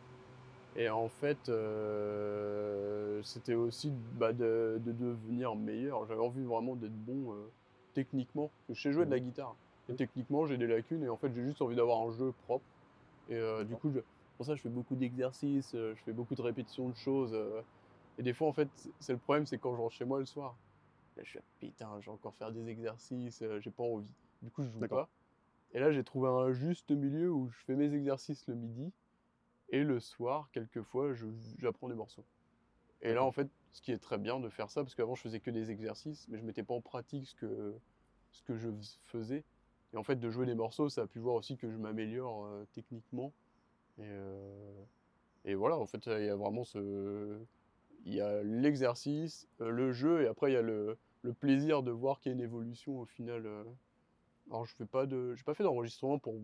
Et 0.75 0.89
en 0.89 1.09
fait, 1.09 1.49
euh, 1.49 3.21
c'était 3.23 3.55
aussi 3.55 3.91
bah, 3.91 4.33
de, 4.33 4.79
de 4.85 4.91
devenir 4.91 5.55
meilleur. 5.55 6.07
J'avais 6.07 6.21
envie 6.21 6.43
vraiment 6.43 6.75
d'être 6.75 6.93
bon 7.05 7.33
euh, 7.33 7.51
techniquement. 7.93 8.51
Parce 8.67 8.67
que 8.67 8.73
je 8.75 8.81
sais 8.83 8.93
jouer 8.93 9.05
de 9.05 9.11
la 9.11 9.17
Mhm. 9.17 9.25
guitare. 9.25 9.55
Et 9.89 9.93
Mhm. 9.93 9.97
techniquement, 9.97 10.45
j'ai 10.45 10.57
des 10.57 10.67
lacunes. 10.67 11.03
Et 11.03 11.09
en 11.09 11.17
fait, 11.17 11.33
j'ai 11.33 11.43
juste 11.43 11.61
envie 11.61 11.75
d'avoir 11.75 12.01
un 12.01 12.11
jeu 12.11 12.33
propre. 12.45 12.65
Et 13.29 13.35
euh, 13.35 13.63
du 13.63 13.75
coup, 13.75 13.91
je- 13.91 13.99
pour 14.37 14.45
ça, 14.45 14.55
je 14.55 14.61
fais 14.61 14.69
beaucoup 14.69 14.95
d'exercices, 14.95 15.71
je 15.73 15.95
fais 16.05 16.13
beaucoup 16.13 16.35
de 16.35 16.41
répétitions 16.41 16.89
de 16.89 16.95
choses. 16.95 17.35
et 18.17 18.23
des 18.23 18.33
fois, 18.33 18.47
en 18.47 18.53
fait, 18.53 18.69
c'est 18.99 19.13
le 19.13 19.19
problème, 19.19 19.45
c'est 19.45 19.57
quand 19.59 19.75
je 19.75 19.81
rentre 19.81 19.95
chez 19.95 20.05
moi 20.05 20.19
le 20.19 20.25
soir. 20.25 20.55
Là, 21.19 21.25
je 21.25 21.30
suis 21.31 21.39
là, 21.39 21.44
putain, 21.60 22.00
j'ai 22.00 22.12
encore 22.12 22.33
faire 22.36 22.51
des 22.54 22.69
exercices, 22.69 23.42
euh, 23.42 23.60
j'ai 23.60 23.71
pas 23.71 23.83
envie. 23.83 24.07
Du 24.42 24.50
coup, 24.51 24.63
je 24.63 24.69
joue 24.69 24.80
pas. 24.88 25.10
Et 25.74 25.80
là, 25.80 25.92
j'ai 25.92 26.04
trouvé 26.06 26.30
un 26.30 26.54
juste 26.54 26.92
milieu 26.92 27.30
où 27.31 27.50
je 27.50 27.57
fais 27.66 27.75
mes 27.75 27.94
exercices 27.94 28.48
le 28.48 28.56
midi 28.56 28.94
et 29.69 29.83
le 29.83 30.00
soir, 30.00 30.50
quelquefois, 30.54 31.13
je- 31.13 31.27
j'apprends 31.57 31.89
des 31.89 31.95
morceaux. 31.95 32.24
Et 33.01 33.13
là, 33.13 33.24
en 33.24 33.31
fait, 33.33 33.50
ce 33.74 33.81
qui 33.81 33.92
est 33.92 33.98
très 33.98 34.18
bien 34.18 34.39
de 34.39 34.48
faire 34.50 34.69
ça, 34.71 34.81
parce 34.81 34.95
qu'avant, 34.95 35.13
je 35.13 35.21
faisais 35.21 35.42
que 35.42 35.51
des 35.51 35.71
exercices, 35.71 36.25
mais 36.30 36.38
je 36.38 36.44
mettais 36.44 36.63
pas 36.63 36.74
en 36.74 36.81
pratique 36.81 37.27
ce 37.27 37.36
que, 37.36 37.75
ce 38.31 38.42
que 38.44 38.56
je 38.56 38.69
faisais. 39.04 39.44
Et 39.94 39.98
en 39.98 40.04
fait, 40.04 40.16
de 40.16 40.30
jouer 40.30 40.45
des 40.45 40.56
morceaux, 40.56 40.88
ça 40.88 41.01
a 41.01 41.07
pu 41.07 41.19
voir 41.19 41.36
aussi 41.36 41.57
que 41.57 41.69
je 41.69 41.77
m'améliore 41.77 42.45
euh, 42.45 42.66
techniquement. 42.74 43.33
Et, 43.98 44.04
euh, 44.06 44.83
et 45.44 45.54
voilà, 45.54 45.77
en 45.77 45.86
fait, 45.86 46.06
il 46.07 46.25
y 46.25 46.30
a 46.30 46.36
vraiment 46.38 46.63
ce. 46.63 47.38
Il 48.06 48.13
y 48.13 48.21
a 48.21 48.42
l'exercice, 48.44 49.48
euh, 49.60 49.69
le 49.69 49.92
jeu, 49.92 50.24
et 50.24 50.27
après, 50.27 50.51
il 50.51 50.54
y 50.54 50.57
a 50.57 50.62
le, 50.62 50.98
le 51.21 51.33
plaisir 51.33 51.83
de 51.83 51.92
voir 51.92 52.19
qu'il 52.19 52.31
y 52.31 52.33
a 52.33 52.38
une 52.38 52.44
évolution 52.44 53.00
au 53.00 53.06
final. 53.06 53.45
euh. 53.45 53.63
Alors, 54.50 54.66
je 54.66 54.74
fais 54.75 54.86
pas 54.86 55.06
de, 55.06 55.36
j'ai 55.36 55.44
pas 55.44 55.54
fait 55.54 55.63
d'enregistrement 55.63 56.18
pour 56.19 56.36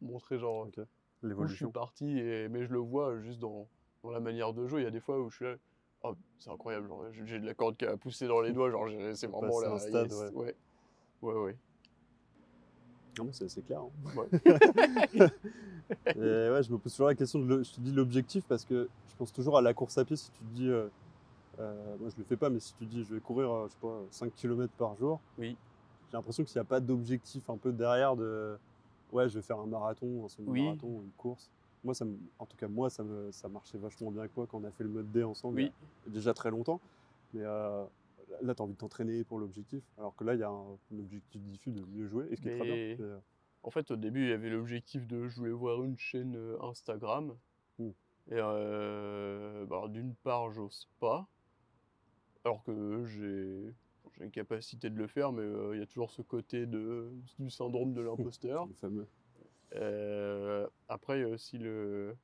montrer 0.00 0.38
genre 0.38 0.66
Ok. 0.66 0.78
où 0.78 0.82
je 0.82 0.84
suis 0.84 1.28
L'évolution. 1.28 1.70
parti, 1.70 2.18
et, 2.18 2.48
mais 2.48 2.64
je 2.64 2.72
le 2.72 2.78
vois 2.78 3.18
juste 3.20 3.38
dans, 3.38 3.68
dans 4.02 4.10
la 4.10 4.20
manière 4.20 4.52
de 4.54 4.66
jouer. 4.66 4.80
Il 4.80 4.84
y 4.84 4.88
a 4.88 4.90
des 4.90 5.00
fois 5.00 5.20
où 5.20 5.28
je 5.30 5.36
suis 5.36 5.44
là, 5.44 5.56
oh, 6.04 6.14
c'est 6.38 6.50
incroyable, 6.50 6.88
genre, 6.88 7.04
j'ai 7.12 7.38
de 7.38 7.44
la 7.46 7.54
corde 7.54 7.76
qui 7.76 7.84
a 7.84 7.96
poussé 7.96 8.26
dans 8.26 8.40
les 8.40 8.52
doigts, 8.52 8.70
genre 8.70 8.88
c'est 9.14 9.26
vraiment 9.26 9.60
là. 9.60 9.78
stade, 9.78 10.10
yes, 10.10 10.20
ouais. 10.20 10.30
ouais. 10.32 10.56
Ouais, 11.22 11.34
ouais. 11.34 11.56
Non, 13.18 13.28
c'est 13.32 13.66
clair. 13.66 13.80
hein. 13.80 13.90
Ouais. 14.16 14.28
Et 16.14 16.18
ouais, 16.50 16.62
je 16.62 16.72
me 16.72 16.78
pose 16.78 16.92
toujours 16.92 17.08
la 17.08 17.14
question 17.14 17.40
de 17.40 17.62
je 17.62 17.72
te 17.72 17.80
dis 17.80 17.92
l'objectif 17.92 18.44
parce 18.48 18.64
que 18.64 18.88
je 19.10 19.16
pense 19.16 19.32
toujours 19.32 19.58
à 19.58 19.62
la 19.62 19.74
course 19.74 19.98
à 19.98 20.04
pied. 20.04 20.16
Si 20.16 20.30
tu 20.30 20.38
te 20.38 20.44
dis, 20.54 20.68
euh, 20.68 20.88
euh, 21.60 21.96
moi 21.98 22.08
je 22.10 22.16
le 22.16 22.24
fais 22.24 22.36
pas, 22.36 22.50
mais 22.50 22.60
si 22.60 22.74
tu 22.74 22.86
dis 22.86 23.04
je 23.04 23.14
vais 23.14 23.20
courir, 23.20 23.50
euh, 23.50 23.66
je 23.68 23.72
sais 23.72 23.78
pas, 23.80 24.00
5 24.10 24.34
km 24.34 24.72
par 24.74 24.94
jour, 24.96 25.20
Oui. 25.38 25.56
j'ai 26.10 26.16
l'impression 26.16 26.44
qu'il 26.44 26.56
n'y 26.56 26.60
a 26.60 26.64
pas 26.64 26.80
d'objectif 26.80 27.48
un 27.50 27.56
peu 27.56 27.72
derrière 27.72 28.16
de 28.16 28.56
ouais, 29.12 29.28
je 29.28 29.38
vais 29.38 29.42
faire 29.42 29.58
un 29.58 29.66
marathon, 29.66 30.24
un 30.24 30.28
semi-marathon, 30.28 31.02
une 31.02 31.10
course. 31.16 31.50
Moi, 31.82 31.94
ça 31.94 32.04
me- 32.04 32.18
en 32.38 32.46
tout 32.46 32.56
cas, 32.56 32.68
moi, 32.68 32.90
ça, 32.90 33.02
me, 33.02 33.32
ça 33.32 33.48
marchait 33.48 33.78
vachement 33.78 34.10
bien 34.10 34.20
avec 34.20 34.36
moi 34.36 34.46
quand 34.46 34.58
on 34.60 34.64
a 34.64 34.70
fait 34.70 34.84
le 34.84 34.90
mode 34.90 35.10
D 35.10 35.24
ensemble 35.24 35.60
il 35.60 35.64
y 35.64 35.68
a 35.68 35.72
Oui. 36.06 36.12
déjà 36.12 36.32
très 36.34 36.50
longtemps. 36.50 36.80
Mais 37.32 37.40
euh, 37.42 37.84
là, 38.42 38.54
tu 38.54 38.60
as 38.62 38.64
envie 38.64 38.74
de 38.74 38.78
t'entraîner 38.78 39.24
pour 39.24 39.38
l'objectif, 39.38 39.82
alors 39.98 40.14
que 40.14 40.24
là, 40.24 40.34
il 40.34 40.40
y 40.40 40.42
a 40.42 40.48
un, 40.50 40.78
un 40.94 40.98
objectif 40.98 41.40
diffus 41.42 41.70
de 41.70 41.82
mieux 41.86 42.06
jouer, 42.06 42.26
et 42.30 42.36
ce 42.36 42.42
qui 42.42 42.48
est 42.48 42.56
très 42.58 42.66
bien. 42.66 42.96
Mais- 42.98 43.20
En 43.62 43.70
fait, 43.70 43.90
au 43.90 43.96
début, 43.96 44.22
il 44.24 44.28
y 44.30 44.32
avait 44.32 44.48
l'objectif 44.50 45.06
de 45.06 45.28
je 45.28 45.36
voulais 45.38 45.50
voir 45.52 45.82
une 45.84 45.96
chaîne 45.98 46.38
Instagram. 46.62 47.34
Mm. 47.78 47.88
Et 47.88 48.34
euh, 48.36 49.64
bah, 49.66 49.88
d'une 49.88 50.14
part, 50.14 50.50
j'ose 50.52 50.86
pas. 51.00 51.26
Alors 52.44 52.62
que 52.64 53.04
j'ai 53.06 53.74
j'ai 54.18 54.24
une 54.24 54.30
capacité 54.30 54.90
de 54.90 54.96
le 54.96 55.06
faire, 55.06 55.32
mais 55.32 55.42
euh, 55.42 55.74
il 55.74 55.80
y 55.80 55.82
a 55.82 55.86
toujours 55.86 56.10
ce 56.10 56.22
côté 56.22 56.66
de, 56.66 57.10
du 57.38 57.50
syndrome 57.50 57.92
de 57.94 58.00
l'imposteur. 58.02 58.68
Euh, 59.76 60.66
après, 60.88 61.18
il 61.18 61.22
y 61.22 61.24
a 61.24 61.28
aussi 61.28 61.56
le, 61.58 62.16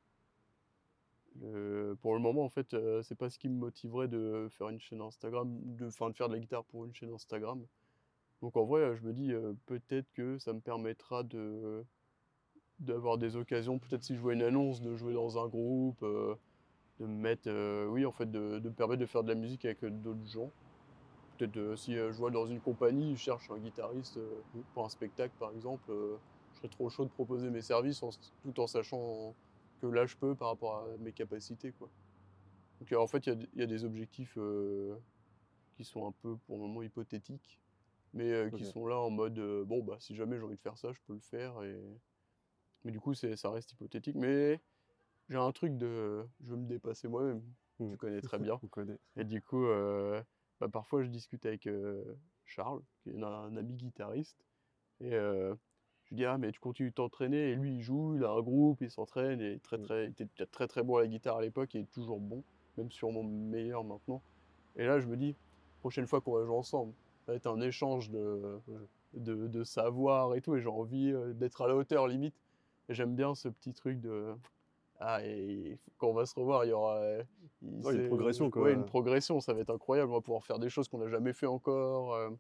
le- 1.41 1.97
Pour 2.01 2.15
le 2.15 2.21
moment, 2.21 2.45
en 2.45 2.49
fait, 2.49 2.75
euh, 2.75 3.03
c'est 3.03 3.15
pas 3.15 3.31
ce 3.31 3.39
qui 3.39 3.49
me 3.49 3.57
motiverait 3.57 4.09
de 4.09 4.49
faire 4.51 4.69
une 4.69 4.81
chaîne 4.81 5.01
Instagram, 5.01 5.49
de, 5.77 5.87
enfin, 5.87 6.11
de 6.11 6.17
faire 6.17 6.29
de 6.29 6.35
la 6.35 6.41
guitare 6.41 6.65
pour 6.65 6.85
une 6.85 6.95
chaîne 6.95 7.13
Instagram. 7.13 7.67
Donc 8.43 8.57
en 8.57 8.65
vrai, 8.67 8.83
euh, 8.83 8.97
je 8.97 9.03
me 9.05 9.13
dis 9.13 9.33
euh, 9.33 9.55
peut-être 9.67 10.11
que 10.13 10.39
ça 10.39 10.53
me 10.53 10.61
permettra 10.61 11.23
de 11.25 11.85
d'avoir 12.81 13.19
des 13.19 13.37
occasions, 13.37 13.79
peut-être 13.79 14.05
si 14.05 14.15
je 14.17 14.21
vois 14.21 14.35
une 14.35 14.43
annonce, 14.43 14.83
de 14.83 14.97
jouer 14.97 15.15
dans 15.15 15.43
un 15.43 15.49
groupe, 15.49 16.03
euh, 16.03 16.35
de 17.01 17.07
me 17.07 17.15
mettre, 17.15 17.49
euh, 17.49 17.87
oui, 17.87 18.07
en 18.07 18.13
fait, 18.13 18.31
de, 18.31 18.59
de 18.59 18.69
me 18.69 18.75
permettre 18.75 19.01
de 19.01 19.07
faire 19.07 19.23
de 19.23 19.29
la 19.29 19.35
musique 19.35 19.65
avec 19.65 19.85
euh, 19.85 19.91
d'autres 19.91 20.27
gens. 20.27 20.51
Peut-être 21.37 21.57
euh, 21.59 21.77
si 21.77 21.95
je 21.95 22.13
vois 22.13 22.31
dans 22.31 22.47
une 22.47 22.61
compagnie, 22.61 23.15
je 23.17 23.21
cherche 23.21 23.51
un 23.51 23.59
guitariste 23.59 24.19
pour 24.73 24.85
un 24.85 24.89
spectacle, 24.89 25.35
par 25.39 25.51
exemple, 25.53 25.85
je 25.91 26.59
serais 26.59 26.69
trop 26.69 26.89
chaud 26.89 27.05
de 27.05 27.11
proposer 27.11 27.51
mes 27.51 27.61
services 27.61 28.03
en 28.03 28.11
tout 28.43 28.61
en 28.61 28.67
sachant 28.67 29.35
que 29.83 29.87
là, 29.87 30.07
je 30.07 30.17
peux 30.17 30.35
par 30.35 30.49
rapport 30.49 30.77
à 30.77 30.85
mes 31.01 31.13
capacités, 31.13 31.73
quoi. 31.73 31.89
Donc 32.81 32.93
en 32.93 33.07
fait, 33.07 33.27
il 33.27 33.49
y 33.57 33.61
a 33.61 33.65
y, 33.65 33.67
des 33.67 33.85
objectifs 33.85 34.39
qui 35.77 35.85
sont 35.85 36.07
un 36.07 36.13
peu, 36.23 36.37
pour 36.47 36.57
le 36.57 36.63
moment, 36.63 36.83
hypothétiques, 36.83 37.61
mais 38.15 38.51
qui 38.57 38.65
sont 38.65 38.87
là 38.87 38.97
en 38.97 39.11
mode, 39.11 39.39
bon, 39.67 39.83
bah, 39.83 39.97
si 39.99 40.15
jamais 40.15 40.39
j'ai 40.39 40.45
envie 40.45 40.57
de 40.57 40.61
faire 40.61 40.79
ça, 40.79 40.93
je 40.93 41.01
peux 41.07 41.13
le 41.13 41.21
faire. 41.21 41.63
Et... 41.63 41.79
Mais 42.85 42.93
du 42.93 43.01
coup, 43.01 43.13
ça 43.13 43.51
reste 43.51 43.73
hypothétique. 43.73 44.17
Mais 44.17 44.61
j'ai 45.29 45.37
un 45.37 45.53
truc 45.53 45.77
de, 45.77 46.27
je 46.43 46.51
veux 46.51 46.57
me 46.57 46.67
dépasser 46.67 47.09
moi-même. 47.09 47.43
Mm. 47.79 47.91
Tu 47.93 47.97
connais 47.97 48.23
très 48.23 48.39
bien. 48.39 48.61
Connaît. 48.71 48.99
Et 49.17 49.25
du 49.25 49.43
coup, 49.43 49.65
euh, 49.67 50.23
bah, 50.61 50.69
parfois, 50.69 51.03
je 51.03 51.09
discute 51.09 51.45
avec 51.47 51.67
euh, 51.67 52.03
Charles, 52.45 52.83
qui 53.03 53.11
est 53.11 53.23
un, 53.23 53.27
un 53.27 53.57
ami 53.57 53.75
guitariste. 53.75 54.45
Et 55.01 55.15
euh, 55.15 55.55
je 56.05 56.11
lui 56.11 56.17
dis, 56.17 56.25
ah, 56.25 56.39
mais 56.39 56.53
tu 56.53 56.61
continues 56.61 56.91
de 56.91 56.95
t'entraîner. 56.95 57.51
Et 57.51 57.55
lui, 57.57 57.77
il 57.77 57.83
joue, 57.83 58.15
il 58.17 58.25
a 58.25 58.31
un 58.31 58.41
groupe, 58.43 58.81
il 58.81 58.91
s'entraîne. 58.91 59.41
Et 59.41 59.59
très, 59.61 59.79
Mm. 59.79 59.83
très, 59.83 60.05
il 60.07 60.11
était 60.11 60.47
très, 60.47 60.67
très 60.69 60.83
bon 60.83 60.97
à 60.97 61.03
la 61.03 61.09
guitare 61.09 61.39
à 61.39 61.43
l'époque 61.43 61.75
il 61.75 61.83
est 61.83 61.91
toujours 61.93 62.21
bon. 62.21 62.45
même 62.77 62.91
sûrement 62.91 63.23
meilleur 63.25 63.85
maintenant. 63.85 64.23
Et 64.77 64.85
là, 64.87 65.01
je 65.01 65.07
me 65.07 65.17
dis, 65.17 65.35
prochaine 65.81 66.07
fois 66.07 66.21
qu'on 66.21 66.35
va 66.35 66.45
jouer 66.45 66.55
ensemble, 66.57 66.95
ça 67.25 67.33
va 67.33 67.37
être 67.37 67.47
un 67.47 67.61
échange 67.63 68.11
de, 68.11 68.61
de, 69.15 69.49
de 69.49 69.65
savoir 69.65 70.35
et 70.35 70.43
tout, 70.43 70.55
et 70.57 70.61
j'ai 70.61 70.69
envie 70.69 71.15
d'être 71.35 71.63
à 71.63 71.69
la 71.69 71.75
hauteur 71.77 72.07
limite. 72.07 72.35
Et 72.89 72.95
j'aime 72.95 73.15
bien 73.17 73.35
ce 73.35 73.49
petit 73.49 73.73
truc 73.75 74.01
de. 74.01 74.35
Ah, 74.99 75.25
et 75.25 75.79
quand 75.99 76.09
on 76.09 76.15
va 76.15 76.27
se 76.27 76.35
revoir, 76.35 76.65
il 76.65 76.69
y 76.69 76.73
aura. 76.73 77.01
il- 77.63 77.85
Ouais, 77.85 77.95
une 77.95 78.09
progression, 78.09 78.51
quoi. 78.51 78.63
Ouais, 78.63 78.73
une 78.73 78.87
progression, 78.87 79.41
ça 79.41 79.53
va 79.53 79.61
être 79.61 79.71
incroyable. 79.71 80.11
On 80.11 80.15
va 80.15 80.21
pouvoir 80.21 80.45
faire 80.45 80.59
des 80.59 80.69
choses 80.71 80.89
qu'on 80.89 80.99
n'a 80.99 81.09
jamais 81.09 81.33
fait 81.33 81.47
encore. 81.47 82.15
euh. 82.15 82.31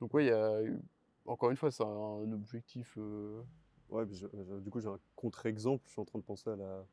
Donc, 0.00 0.10
il 0.14 0.30
a. 0.32 0.60
Encore 1.26 1.50
une 1.50 1.56
fois, 1.56 1.70
c'est 1.70 1.84
un 1.84 2.32
objectif. 2.32 2.94
euh, 2.98 3.42
Ouais, 3.90 4.04
puis 4.06 4.16
je- 4.16 4.26
je- 4.26 4.58
du 4.60 4.70
coup, 4.70 4.80
j'ai 4.80 4.88
un 4.88 4.98
contre-exemple. 5.14 5.82
Je 5.86 5.92
suis 5.92 6.00
en 6.00 6.04
train 6.04 6.18
de 6.18 6.24
penser 6.24 6.50
à 6.50 6.56
la. 6.56 6.84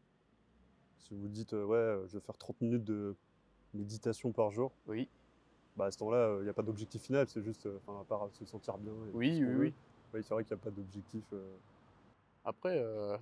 Si 0.99 1.15
vous 1.15 1.27
dites, 1.27 1.53
euh, 1.53 1.63
ouais, 1.65 1.77
euh, 1.77 2.07
je 2.07 2.17
vais 2.17 2.23
faire 2.23 2.37
30 2.37 2.59
minutes 2.61 2.83
de 2.83 3.15
méditation 3.73 4.31
par 4.31 4.51
jour, 4.51 4.71
Oui, 4.87 5.09
bah 5.75 5.85
à 5.85 5.91
ce 5.91 5.97
temps-là, 5.97 6.37
il 6.39 6.43
n'y 6.43 6.49
a 6.49 6.53
pas 6.53 6.61
d'objectif 6.61 7.01
final, 7.01 7.27
c'est 7.27 7.41
juste, 7.41 7.65
euh, 7.65 7.79
enfin, 7.87 8.01
à 8.01 8.03
part 8.03 8.29
se 8.33 8.45
sentir 8.45 8.77
bien. 8.77 8.91
et 8.91 9.11
Oui, 9.13 9.43
oui, 9.43 9.55
oui. 9.55 9.73
Oui, 10.13 10.23
c'est 10.23 10.33
vrai 10.33 10.43
qu'il 10.43 10.55
n'y 10.55 10.61
a 10.61 10.63
pas 10.63 10.69
d'objectif. 10.71 11.23
euh, 11.33 11.55
Après, 12.43 12.77
euh, 12.77 13.17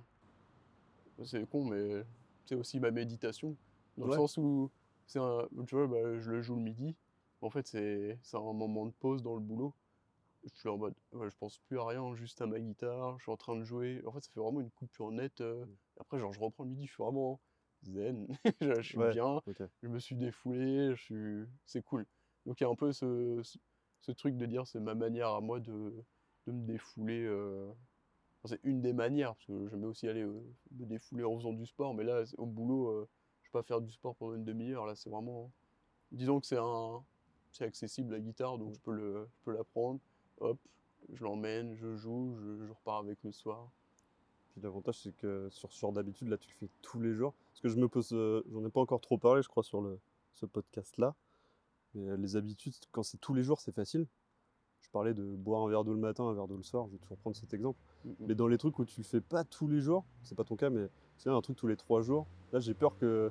c'est 1.24 1.48
con, 1.48 1.64
mais 1.64 2.04
c'est 2.46 2.54
aussi 2.54 2.80
ma 2.80 2.90
méditation. 2.90 3.56
Dans 3.96 4.06
le 4.06 4.12
sens 4.12 4.36
où, 4.38 4.70
c'est 5.06 5.18
un, 5.18 5.48
tu 5.66 5.74
vois, 5.74 5.86
bah, 5.86 6.18
je 6.18 6.30
le 6.30 6.42
joue 6.42 6.54
le 6.56 6.62
midi. 6.62 6.96
En 7.42 7.50
fait, 7.50 7.66
c'est 7.66 8.18
c'est 8.22 8.36
un 8.36 8.40
moment 8.52 8.86
de 8.86 8.92
pause 8.92 9.22
dans 9.22 9.34
le 9.34 9.40
boulot. 9.40 9.74
Je 10.44 10.48
suis 10.58 10.68
en 10.70 10.78
mode, 10.78 10.94
ouais, 11.12 11.28
je 11.30 11.36
pense 11.36 11.58
plus 11.58 11.78
à 11.78 11.84
rien, 11.84 12.14
juste 12.14 12.40
à 12.40 12.46
ma 12.46 12.58
guitare. 12.60 13.18
Je 13.18 13.24
suis 13.24 13.32
en 13.32 13.36
train 13.36 13.56
de 13.56 13.64
jouer. 13.64 14.02
En 14.06 14.12
fait, 14.12 14.22
ça 14.24 14.30
fait 14.32 14.40
vraiment 14.40 14.60
une 14.60 14.70
coupure 14.70 15.10
nette. 15.12 15.40
euh. 15.42 15.66
Après, 15.98 16.18
genre, 16.18 16.32
je 16.32 16.40
reprends 16.40 16.64
le 16.64 16.70
midi, 16.70 16.86
je 16.86 16.92
suis 16.94 17.02
vraiment 17.02 17.40
zen. 17.82 18.26
je, 18.60 18.80
suis 18.82 18.98
Ouais. 18.98 19.10
bien. 19.12 19.42
Je 19.82 19.88
me 19.88 19.98
suis 19.98 20.16
défoulé. 20.16 20.94
Je 20.96 21.02
suis... 21.02 21.44
C'est 21.66 21.82
cool. 21.82 22.06
Donc, 22.46 22.58
il 22.60 22.64
y 22.64 22.66
a 22.66 22.70
un 22.70 22.74
peu 22.74 22.90
ce, 22.92 23.40
ce, 23.42 23.58
ce 24.00 24.12
truc 24.12 24.36
de 24.38 24.46
dire, 24.46 24.66
c'est 24.66 24.80
ma 24.80 24.94
manière 24.94 25.28
à 25.28 25.40
moi 25.42 25.60
de, 25.60 25.94
de 26.46 26.52
me 26.52 26.64
défouler. 26.66 27.22
euh, 27.24 27.70
C'est 28.44 28.60
une 28.64 28.80
des 28.80 28.92
manières, 28.92 29.34
parce 29.34 29.46
que 29.46 29.68
j'aimais 29.68 29.86
aussi 29.86 30.08
aller 30.08 30.22
euh, 30.22 30.40
me 30.72 30.86
défouler 30.86 31.24
en 31.24 31.36
faisant 31.36 31.52
du 31.52 31.66
sport, 31.66 31.94
mais 31.94 32.04
là, 32.04 32.24
au 32.38 32.46
boulot, 32.46 32.88
euh, 32.88 33.08
je 33.42 33.48
vais 33.48 33.52
pas 33.52 33.62
faire 33.62 33.80
du 33.82 33.90
sport 33.92 34.14
pendant 34.16 34.34
une 34.34 34.44
demi-heure. 34.44 34.86
Là, 34.86 34.94
c'est 34.94 35.10
vraiment. 35.10 35.50
Disons 36.10 36.40
que 36.40 36.46
c'est 36.46 36.58
un. 36.58 37.02
C'est 37.52 37.64
accessible 37.64 38.12
la 38.12 38.20
guitare, 38.20 38.58
donc 38.58 38.72
je 38.74 38.80
peux, 38.80 38.92
le, 38.92 39.28
je 39.32 39.44
peux 39.44 39.52
la 39.52 39.64
prendre. 39.64 40.00
Hop, 40.38 40.58
je 41.12 41.22
l'emmène, 41.24 41.74
je 41.74 41.96
joue, 41.96 42.36
je, 42.38 42.70
repars 42.70 42.98
avec 42.98 43.18
le 43.24 43.32
soir. 43.32 43.68
Puis 44.52 44.60
l'avantage, 44.60 45.00
c'est 45.00 45.16
que 45.16 45.48
sur, 45.50 45.72
sur 45.72 45.92
d'habitude, 45.92 46.28
là, 46.28 46.38
tu 46.38 46.48
le 46.48 46.54
fais 46.54 46.72
tous 46.80 47.00
les 47.00 47.12
jours. 47.12 47.34
Parce 47.50 47.60
que 47.60 47.68
je 47.68 47.76
me 47.76 47.88
pose, 47.88 48.12
euh, 48.12 48.42
j'en 48.52 48.64
ai 48.64 48.70
pas 48.70 48.80
encore 48.80 49.00
trop 49.00 49.18
parlé, 49.18 49.42
je 49.42 49.48
crois, 49.48 49.64
sur 49.64 49.80
le, 49.80 49.98
ce 50.34 50.46
podcast-là. 50.46 51.14
Les 51.94 52.36
habitudes, 52.36 52.74
quand 52.92 53.02
c'est 53.02 53.18
tous 53.18 53.34
les 53.34 53.42
jours, 53.42 53.60
c'est 53.60 53.74
facile. 53.74 54.06
Je 54.80 54.88
parlais 54.90 55.12
de 55.12 55.24
boire 55.24 55.62
un 55.62 55.68
verre 55.68 55.84
d'eau 55.84 55.92
le 55.92 55.98
matin, 55.98 56.24
un 56.24 56.34
verre 56.34 56.46
d'eau 56.46 56.56
le 56.56 56.62
soir, 56.62 56.86
je 56.86 56.92
vais 56.92 56.98
toujours 56.98 57.18
prendre 57.18 57.36
cet 57.36 57.52
exemple. 57.52 57.78
Mais 58.20 58.34
dans 58.34 58.46
les 58.48 58.58
trucs 58.58 58.78
où 58.78 58.84
tu 58.84 59.00
le 59.00 59.04
fais 59.04 59.20
pas 59.20 59.44
tous 59.44 59.68
les 59.68 59.80
jours, 59.80 60.04
c'est 60.22 60.34
pas 60.34 60.44
ton 60.44 60.56
cas, 60.56 60.70
mais 60.70 60.88
c'est 61.18 61.28
un 61.30 61.40
truc 61.40 61.56
tous 61.56 61.66
les 61.66 61.76
trois 61.76 62.00
jours, 62.02 62.26
là, 62.52 62.60
j'ai 62.60 62.74
peur 62.74 62.96
que 62.98 63.30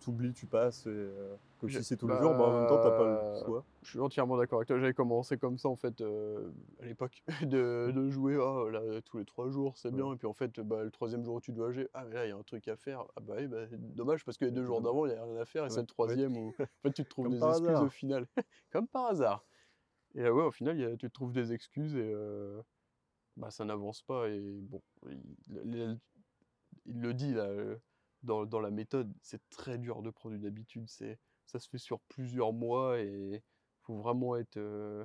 tu 0.00 0.10
oublies, 0.10 0.32
tu 0.32 0.46
passes. 0.46 0.86
Et, 0.86 0.90
euh, 0.90 1.34
comme 1.58 1.68
Je- 1.68 1.78
si 1.78 1.84
c'est 1.84 1.96
tous 1.96 2.06
les 2.06 2.16
jours, 2.18 2.34
bah, 2.34 2.44
en 2.44 2.52
même 2.60 2.66
temps, 2.68 2.78
t'as 2.80 2.96
pas 2.96 3.04
le 3.04 3.14
bah, 3.16 3.44
choix. 3.44 3.64
Je 3.82 3.90
suis 3.90 3.98
entièrement 3.98 4.36
d'accord 4.36 4.58
avec 4.58 4.68
toi. 4.68 4.78
J'avais 4.78 4.94
commencé 4.94 5.36
comme 5.38 5.58
ça 5.58 5.68
en 5.68 5.74
fait 5.76 6.00
euh, 6.02 6.50
à 6.80 6.84
l'époque 6.84 7.24
de, 7.50 7.90
de 7.92 8.08
jouer 8.10 8.36
là, 8.36 9.00
tous 9.04 9.18
les 9.18 9.24
trois 9.24 9.48
jours, 9.50 9.76
c'est 9.76 9.90
bien. 9.90 10.12
Et 10.12 10.16
puis 10.16 10.26
en 10.28 10.32
fait, 10.34 10.60
bah, 10.60 10.84
le 10.84 10.90
troisième 10.90 11.24
jour 11.24 11.34
où 11.36 11.40
tu 11.40 11.52
dois 11.52 11.72
jouer, 11.72 11.88
ah 11.94 12.04
mais 12.04 12.14
là 12.14 12.26
il 12.26 12.28
y 12.28 12.32
a 12.32 12.36
un 12.36 12.42
truc 12.42 12.68
à 12.68 12.76
faire. 12.76 13.04
Ah 13.16 13.20
bah 13.20 13.34
oui, 13.38 13.48
bah, 13.48 13.66
dommage 13.72 14.24
parce 14.24 14.38
que 14.38 14.44
les 14.44 14.50
deux 14.52 14.64
jours 14.64 14.80
d'avant 14.82 15.06
il 15.06 15.12
n'y 15.12 15.18
a 15.18 15.24
rien 15.24 15.36
à 15.36 15.44
faire 15.44 15.66
et 15.66 15.70
c'est 15.70 15.80
le 15.80 15.86
troisième 15.86 16.36
où 16.36 16.48
en 16.50 16.64
fait 16.82 16.92
tu 16.92 17.04
te 17.04 17.08
trouves 17.08 17.24
Comme 17.24 17.32
des 17.38 17.44
excuses 17.44 17.68
hasard. 17.68 17.82
au 17.84 17.88
final. 17.88 18.26
comme 18.70 18.86
par 18.86 19.06
hasard. 19.06 19.44
Et 20.14 20.22
euh, 20.22 20.32
ouais, 20.32 20.44
au 20.44 20.50
final 20.52 20.78
y 20.78 20.84
a- 20.84 20.96
tu 20.96 21.08
te 21.08 21.12
trouves 21.12 21.32
des 21.32 21.52
excuses 21.52 21.94
et 21.96 22.12
euh, 22.14 22.60
bah, 23.40 23.50
ça 23.50 23.64
n'avance 23.64 24.02
pas. 24.02 24.28
Et 24.28 24.40
bon, 24.40 24.82
il, 25.08 25.98
le 26.86 27.14
dit 27.14 27.32
là 27.34 27.44
euh, 27.44 27.76
dans, 28.22 28.46
dans 28.46 28.60
la 28.60 28.70
méthode, 28.70 29.12
c'est 29.22 29.40
très 29.50 29.78
dur 29.78 30.02
de 30.02 30.10
prendre 30.10 30.34
une 30.34 30.46
habitude. 30.46 30.88
C'est 30.88 31.18
ça 31.46 31.58
se 31.58 31.68
fait 31.68 31.78
sur 31.78 32.00
plusieurs 32.00 32.52
mois 32.52 33.00
et 33.00 33.42
faut 33.82 33.96
vraiment 33.96 34.36
être, 34.36 34.56
euh, 34.56 35.04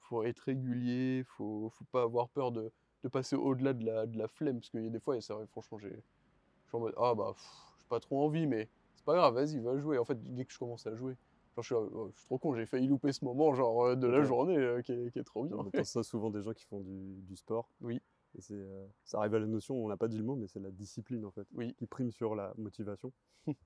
faut 0.00 0.22
être 0.24 0.40
régulier, 0.40 1.24
faut, 1.24 1.70
faut 1.70 1.84
pas 1.86 2.02
avoir 2.02 2.28
peur 2.28 2.52
de, 2.52 2.70
de 3.02 3.08
passer 3.08 3.36
au-delà 3.36 3.72
de 3.72 3.84
la, 3.84 4.06
de 4.06 4.18
la 4.18 4.28
flemme, 4.28 4.58
parce 4.58 4.68
qu'il 4.68 4.82
y 4.82 4.86
a 4.86 4.90
des 4.90 5.00
fois, 5.00 5.16
et 5.16 5.20
ça 5.20 5.34
franchement, 5.52 5.78
j'ai, 5.78 5.90
je 5.90 6.68
suis 6.68 6.76
en 6.76 6.80
mode, 6.80 6.94
ah 6.98 7.14
bah, 7.14 7.34
j'ai 7.78 7.86
pas 7.88 8.00
trop 8.00 8.24
envie, 8.24 8.46
mais 8.46 8.68
c'est 8.94 9.04
pas 9.04 9.14
grave, 9.14 9.34
vas-y, 9.34 9.58
va 9.60 9.78
jouer. 9.78 9.98
En 9.98 10.04
fait, 10.04 10.22
dès 10.34 10.44
que 10.44 10.52
je 10.52 10.58
commence 10.58 10.86
à 10.86 10.94
jouer, 10.94 11.16
genre, 11.56 11.62
je, 11.62 11.66
suis, 11.66 11.74
là, 11.74 11.80
oh, 11.92 12.08
je 12.12 12.18
suis 12.18 12.26
trop 12.26 12.38
con, 12.38 12.54
j'ai 12.54 12.66
failli 12.66 12.86
louper 12.86 13.12
ce 13.12 13.24
moment, 13.24 13.54
genre, 13.54 13.84
euh, 13.84 13.96
de 13.96 14.06
la 14.06 14.22
journée, 14.22 14.56
euh, 14.56 14.82
qui, 14.82 14.92
est, 14.92 15.10
qui 15.10 15.18
est 15.18 15.24
trop 15.24 15.44
bien. 15.44 15.56
On 15.56 15.66
entend 15.66 15.84
ça 15.84 16.02
souvent 16.02 16.30
des 16.30 16.42
gens 16.42 16.52
qui 16.52 16.64
font 16.64 16.80
du, 16.80 17.22
du 17.22 17.36
sport. 17.36 17.70
Oui. 17.80 18.00
Et 18.36 18.40
c'est, 18.40 18.54
euh, 18.54 18.86
ça 19.04 19.18
arrive 19.18 19.34
à 19.34 19.38
la 19.38 19.46
notion, 19.46 19.74
on 19.76 19.88
n'a 19.88 19.96
pas 19.96 20.08
dit 20.08 20.18
le 20.18 20.24
mot, 20.24 20.36
mais 20.36 20.46
c'est 20.46 20.60
la 20.60 20.70
discipline 20.70 21.24
en 21.24 21.30
fait, 21.30 21.46
Oui. 21.54 21.74
qui 21.74 21.86
prime 21.86 22.10
sur 22.10 22.34
la 22.34 22.52
motivation. 22.58 23.12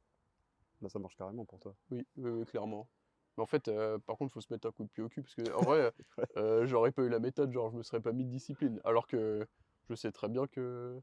Là, 0.81 0.89
ça 0.89 0.99
marche 0.99 1.17
carrément 1.17 1.45
pour 1.45 1.59
toi. 1.59 1.75
Oui, 1.91 2.07
oui, 2.17 2.31
oui, 2.31 2.45
clairement. 2.47 2.89
Mais 3.37 3.43
en 3.43 3.47
fait, 3.47 3.69
euh, 3.69 3.99
par 3.99 4.17
contre, 4.17 4.31
il 4.31 4.35
faut 4.35 4.41
se 4.41 4.53
mettre 4.53 4.69
un 4.69 4.73
coup 4.73 4.85
de 4.85 4.89
pied 4.89 5.03
au 5.03 5.09
cul, 5.09 5.23
parce 5.23 5.35
que 5.35 5.53
en 5.55 5.63
vrai, 5.63 5.93
euh, 6.37 6.67
j'aurais 6.67 6.93
pas 6.93 7.03
eu 7.03 7.09
la 7.09 7.19
méthode, 7.19 7.53
genre, 7.53 7.71
je 7.71 7.77
me 7.77 7.83
serais 7.83 8.01
pas 8.01 8.13
mis 8.13 8.25
de 8.25 8.31
discipline. 8.31 8.81
Alors 8.85 9.07
que 9.07 9.47
je 9.89 9.95
sais 9.95 10.13
très 10.13 10.29
bien 10.29 10.47
que 10.47 11.01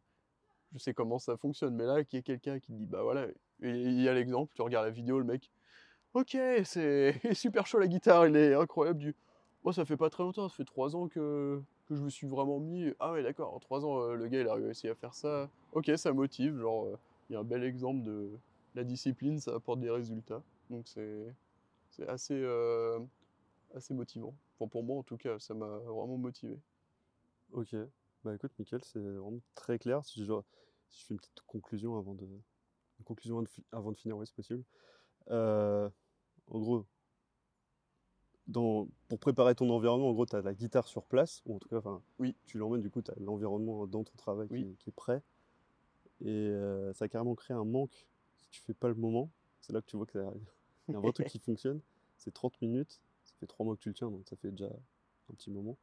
je 0.73 0.77
sais 0.79 0.93
comment 0.93 1.19
ça 1.19 1.37
fonctionne. 1.37 1.75
Mais 1.75 1.85
là, 1.85 2.03
qu'il 2.03 2.17
y 2.17 2.19
ait 2.19 2.23
quelqu'un 2.23 2.59
qui 2.59 2.73
dit, 2.73 2.85
bah 2.85 3.03
voilà, 3.03 3.27
il 3.59 4.01
y 4.01 4.07
a 4.07 4.13
l'exemple, 4.13 4.51
tu 4.55 4.61
regardes 4.61 4.85
la 4.85 4.91
vidéo, 4.91 5.19
le 5.19 5.25
mec, 5.25 5.51
ok, 6.17 6.37
c'est 6.63 7.13
super 7.33 7.67
chaud 7.67 7.79
la 7.79 7.87
guitare, 7.87 8.27
il 8.27 8.35
est 8.35 8.55
incroyable. 8.55 8.99
Du... 8.99 9.15
Moi, 9.63 9.73
ça 9.73 9.85
fait 9.85 9.97
pas 9.97 10.09
très 10.09 10.23
longtemps, 10.23 10.49
ça 10.49 10.55
fait 10.55 10.65
trois 10.65 10.95
ans 10.95 11.07
que, 11.07 11.61
que 11.87 11.95
je 11.95 12.01
me 12.01 12.09
suis 12.09 12.27
vraiment 12.27 12.59
mis. 12.59 12.91
Ah 12.99 13.11
ouais, 13.11 13.23
d'accord, 13.23 13.53
en 13.53 13.59
trois 13.59 13.85
ans, 13.85 14.01
euh, 14.01 14.15
le 14.15 14.27
gars, 14.27 14.41
il 14.41 14.47
a 14.47 14.53
réussi 14.55 14.87
à 14.89 14.95
faire 14.95 15.13
ça. 15.13 15.49
Ok, 15.73 15.91
ça 15.95 16.11
motive, 16.13 16.59
genre, 16.59 16.85
euh, 16.85 16.97
il 17.29 17.33
y 17.33 17.35
a 17.35 17.39
un 17.39 17.43
bel 17.43 17.63
exemple 17.63 18.03
de 18.03 18.31
la 18.75 18.83
discipline, 18.83 19.39
ça 19.39 19.53
apporte 19.55 19.79
des 19.79 19.91
résultats. 19.91 20.41
Donc 20.69 20.87
c'est 20.87 22.07
assez, 22.07 22.33
euh, 22.33 22.99
assez 23.75 23.93
motivant. 23.93 24.33
Enfin, 24.59 24.67
pour 24.67 24.83
moi, 24.83 24.97
en 24.97 25.03
tout 25.03 25.17
cas, 25.17 25.37
ça 25.39 25.53
m'a 25.53 25.67
vraiment 25.67 26.17
motivé. 26.17 26.57
Ok. 27.53 27.75
Bah 28.23 28.33
écoute, 28.33 28.51
Mickaël, 28.57 28.83
c'est 28.83 28.99
vraiment 28.99 29.39
très 29.53 29.77
clair. 29.77 30.03
Si 30.03 30.25
je, 30.25 30.33
si 30.89 31.01
je 31.01 31.05
fais 31.05 31.13
une 31.13 31.19
petite 31.19 31.41
conclusion 31.45 31.97
avant 31.97 32.15
de, 32.15 32.27
conclusion 33.05 33.43
avant 33.71 33.91
de 33.91 33.97
finir, 33.97 34.17
oui, 34.17 34.25
c'est 34.25 34.35
possible. 34.35 34.63
Euh, 35.31 35.89
en 36.49 36.59
gros, 36.59 36.85
dans, 38.47 38.87
pour 39.09 39.19
préparer 39.19 39.55
ton 39.55 39.69
environnement, 39.69 40.09
en 40.09 40.13
gros, 40.13 40.25
tu 40.25 40.35
as 40.35 40.41
la 40.41 40.53
guitare 40.53 40.87
sur 40.87 41.05
place, 41.05 41.41
ou 41.45 41.55
en 41.55 41.59
tout 41.59 41.67
cas, 41.69 41.81
Oui. 42.19 42.35
tu 42.45 42.57
l'emmènes, 42.57 42.81
du 42.81 42.89
coup, 42.89 43.01
tu 43.01 43.11
as 43.11 43.15
l'environnement 43.19 43.85
dans 43.87 44.03
ton 44.03 44.15
travail 44.17 44.47
Oui. 44.51 44.63
qui, 44.63 44.75
qui 44.77 44.89
est 44.89 44.93
prêt. 44.93 45.21
Et 46.21 46.29
euh, 46.29 46.93
ça 46.93 47.05
a 47.05 47.07
carrément 47.09 47.35
créé 47.35 47.55
un 47.55 47.65
manque 47.65 48.07
si 48.37 48.49
tu 48.49 48.61
fais 48.61 48.73
pas 48.73 48.87
le 48.87 48.95
moment. 48.95 49.29
C'est 49.61 49.73
là 49.73 49.81
que 49.81 49.85
tu 49.87 49.97
vois 49.97 50.05
qu'il 50.05 50.21
y 50.21 50.23
a 50.23 50.33
un 50.97 50.99
vrai 50.99 51.11
truc 51.11 51.27
qui 51.27 51.39
fonctionne. 51.39 51.81
C'est 52.17 52.33
30 52.33 52.59
minutes. 52.61 53.01
Ça 53.23 53.33
fait 53.39 53.47
3 53.47 53.65
mois 53.65 53.75
que 53.75 53.81
tu 53.81 53.89
le 53.89 53.95
tiens, 53.95 54.09
donc 54.09 54.25
ça 54.27 54.35
fait 54.37 54.51
déjà 54.51 54.67
un 54.67 55.33
petit 55.35 55.51
moment. 55.51 55.77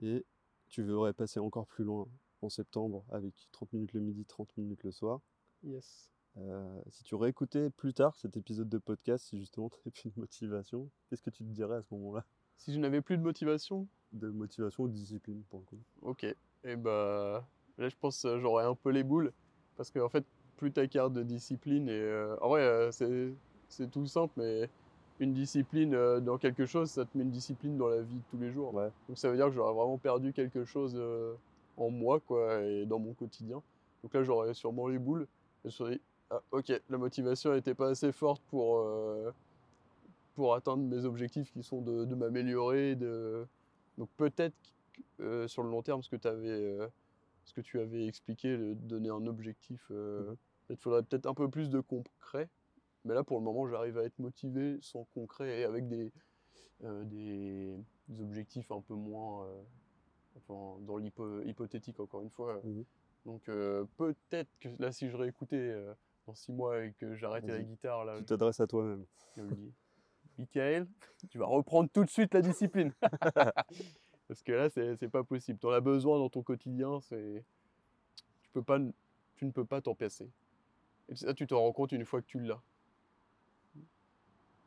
Et 0.00 0.24
tu 0.68 0.82
voudrais 0.82 1.12
passer 1.12 1.40
encore 1.40 1.66
plus 1.66 1.84
loin 1.84 2.06
en 2.40 2.48
septembre 2.48 3.04
avec 3.10 3.34
30 3.50 3.72
minutes 3.72 3.92
le 3.92 4.00
midi, 4.00 4.24
30 4.24 4.56
minutes 4.56 4.84
le 4.84 4.92
soir. 4.92 5.20
Yes. 5.64 6.08
Euh, 6.36 6.80
si 6.88 7.02
tu 7.04 7.14
réécoutais 7.16 7.70
plus 7.70 7.94
tard 7.94 8.14
cet 8.16 8.36
épisode 8.36 8.68
de 8.68 8.78
podcast, 8.78 9.26
si 9.26 9.38
justement 9.38 9.68
tu 9.70 9.78
n'avais 9.78 9.90
plus 9.90 10.10
de 10.10 10.20
motivation, 10.20 10.88
qu'est-ce 11.08 11.22
que 11.22 11.30
tu 11.30 11.42
te 11.44 11.48
dirais 11.50 11.76
à 11.76 11.82
ce 11.82 11.92
moment-là? 11.94 12.24
Si 12.56 12.72
je 12.72 12.78
n'avais 12.78 13.00
plus 13.00 13.16
de 13.18 13.22
motivation, 13.22 13.88
De 14.12 14.28
motivation 14.30 14.84
ou 14.84 14.88
de 14.88 14.92
discipline 14.92 15.42
pour 15.50 15.60
le 15.60 15.66
coup 15.66 15.82
ok. 16.02 16.24
Et 16.64 16.76
bah 16.76 17.46
là, 17.78 17.88
je 17.88 17.96
pense 18.00 18.22
que 18.22 18.38
j'aurais 18.38 18.64
un 18.64 18.74
peu 18.74 18.90
les 18.90 19.02
boules. 19.04 19.32
Parce 19.76 19.90
qu'en 19.90 20.08
fait, 20.08 20.24
plus 20.56 20.72
ta 20.72 20.86
carte 20.88 21.12
de 21.12 21.22
discipline, 21.22 21.88
et 21.88 21.92
euh, 21.92 22.36
en 22.40 22.48
vrai, 22.48 22.62
euh, 22.62 22.90
c'est 22.90 23.34
c'est 23.68 23.90
tout 23.90 24.06
simple, 24.06 24.34
mais 24.36 24.68
une 25.20 25.32
discipline 25.34 25.94
euh, 25.94 26.20
dans 26.20 26.38
quelque 26.38 26.66
chose, 26.66 26.90
ça 26.90 27.04
te 27.04 27.16
met 27.16 27.24
une 27.24 27.30
discipline 27.30 27.76
dans 27.76 27.88
la 27.88 28.02
vie 28.02 28.16
de 28.16 28.24
tous 28.30 28.38
les 28.38 28.50
jours. 28.50 28.74
Ouais. 28.74 28.90
Donc 29.08 29.18
ça 29.18 29.28
veut 29.30 29.36
dire 29.36 29.46
que 29.46 29.52
j'aurais 29.52 29.74
vraiment 29.74 29.98
perdu 29.98 30.32
quelque 30.32 30.64
chose 30.64 30.94
euh, 30.96 31.34
en 31.76 31.90
moi, 31.90 32.20
quoi, 32.20 32.62
et 32.64 32.86
dans 32.86 32.98
mon 32.98 33.14
quotidien. 33.14 33.62
Donc 34.02 34.14
là, 34.14 34.22
j'aurais 34.22 34.54
sûrement 34.54 34.88
les 34.88 34.98
boules. 34.98 35.26
Je 35.64 35.70
serais 35.70 36.00
ah, 36.30 36.42
ok, 36.50 36.72
la 36.90 36.98
motivation 36.98 37.54
n'était 37.54 37.74
pas 37.74 37.88
assez 37.88 38.12
forte 38.12 38.42
pour, 38.50 38.80
euh, 38.80 39.32
pour 40.34 40.54
atteindre 40.54 40.82
mes 40.82 41.04
objectifs 41.04 41.50
qui 41.52 41.62
sont 41.62 41.80
de, 41.80 42.04
de 42.04 42.14
m'améliorer. 42.14 42.96
De... 42.96 43.46
Donc 43.96 44.10
peut-être 44.16 44.54
que, 44.92 45.22
euh, 45.22 45.48
sur 45.48 45.62
le 45.62 45.70
long 45.70 45.82
terme, 45.82 46.02
ce 46.02 46.10
que, 46.10 46.16
t'avais, 46.16 46.48
euh, 46.48 46.86
ce 47.44 47.54
que 47.54 47.62
tu 47.62 47.80
avais 47.80 48.06
expliqué, 48.06 48.56
de 48.58 48.74
donner 48.74 49.08
un 49.08 49.26
objectif, 49.26 49.86
euh, 49.90 50.30
Mhm. 50.30 50.36
il 50.70 50.76
faudrait 50.76 51.02
peut-être 51.02 51.26
un 51.26 51.34
peu 51.34 51.48
plus 51.48 51.70
de 51.70 51.80
concret. 51.80 52.48
Mais 53.04 53.14
là, 53.14 53.24
pour 53.24 53.38
le 53.38 53.44
moment, 53.44 53.66
j'arrive 53.66 53.96
à 53.96 54.04
être 54.04 54.18
motivé 54.18 54.78
sans 54.82 55.04
concret 55.14 55.60
et 55.60 55.64
avec 55.64 55.88
des, 55.88 56.12
des, 56.82 57.74
des 58.08 58.20
objectifs 58.20 58.70
un 58.70 58.82
peu 58.82 58.94
moins 58.94 59.46
enfin, 60.36 60.78
dans 60.82 60.98
l'hypothétique, 60.98 62.00
encore 62.00 62.20
une 62.20 62.30
fois. 62.30 62.60
Mhm. 62.64 62.84
Donc 63.24 63.44
peut-être 63.96 64.50
que 64.60 64.68
là, 64.78 64.92
si 64.92 65.08
je 65.08 65.16
réécoutais 65.16 65.74
dans 66.28 66.34
six 66.34 66.52
mois 66.52 66.84
et 66.84 66.92
que 66.92 67.16
j'arrêtais 67.16 67.52
la 67.52 67.62
guitare, 67.62 68.04
là, 68.04 68.18
Tu 68.18 68.24
t'adresses 68.26 68.60
à 68.60 68.66
toi-même. 68.66 69.04
Michael, 70.38 70.86
tu 71.30 71.38
vas 71.38 71.46
reprendre 71.46 71.88
tout 71.90 72.04
de 72.04 72.10
suite 72.10 72.34
la 72.34 72.42
discipline. 72.42 72.92
Parce 74.28 74.42
que 74.42 74.52
là, 74.52 74.68
c'est 74.68 75.08
pas 75.08 75.24
possible. 75.24 75.58
Tu 75.58 75.66
en 75.66 75.70
as 75.70 75.80
besoin 75.80 76.18
dans 76.18 76.28
ton 76.28 76.42
quotidien, 76.42 77.00
c'est 77.00 77.42
tu 78.42 78.50
peux 78.52 78.62
pas, 78.62 78.78
tu 79.36 79.46
ne 79.46 79.50
peux 79.50 79.64
pas 79.64 79.80
t'en 79.80 79.94
passer. 79.94 80.30
Et 81.08 81.16
ça, 81.16 81.32
tu 81.32 81.46
t'en 81.46 81.60
rends 81.60 81.72
compte 81.72 81.92
une 81.92 82.04
fois 82.04 82.20
que 82.20 82.26
tu 82.26 82.40
l'as. 82.40 82.60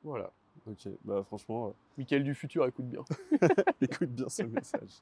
Voilà. 0.01 0.33
Ok, 0.67 0.87
bah 1.03 1.23
franchement, 1.23 1.67
euh, 1.67 1.71
Michael 1.97 2.23
du 2.23 2.35
futur, 2.35 2.65
écoute 2.67 2.85
bien. 2.85 3.03
écoute 3.81 4.09
bien 4.09 4.29
ce 4.29 4.43
message. 4.43 5.01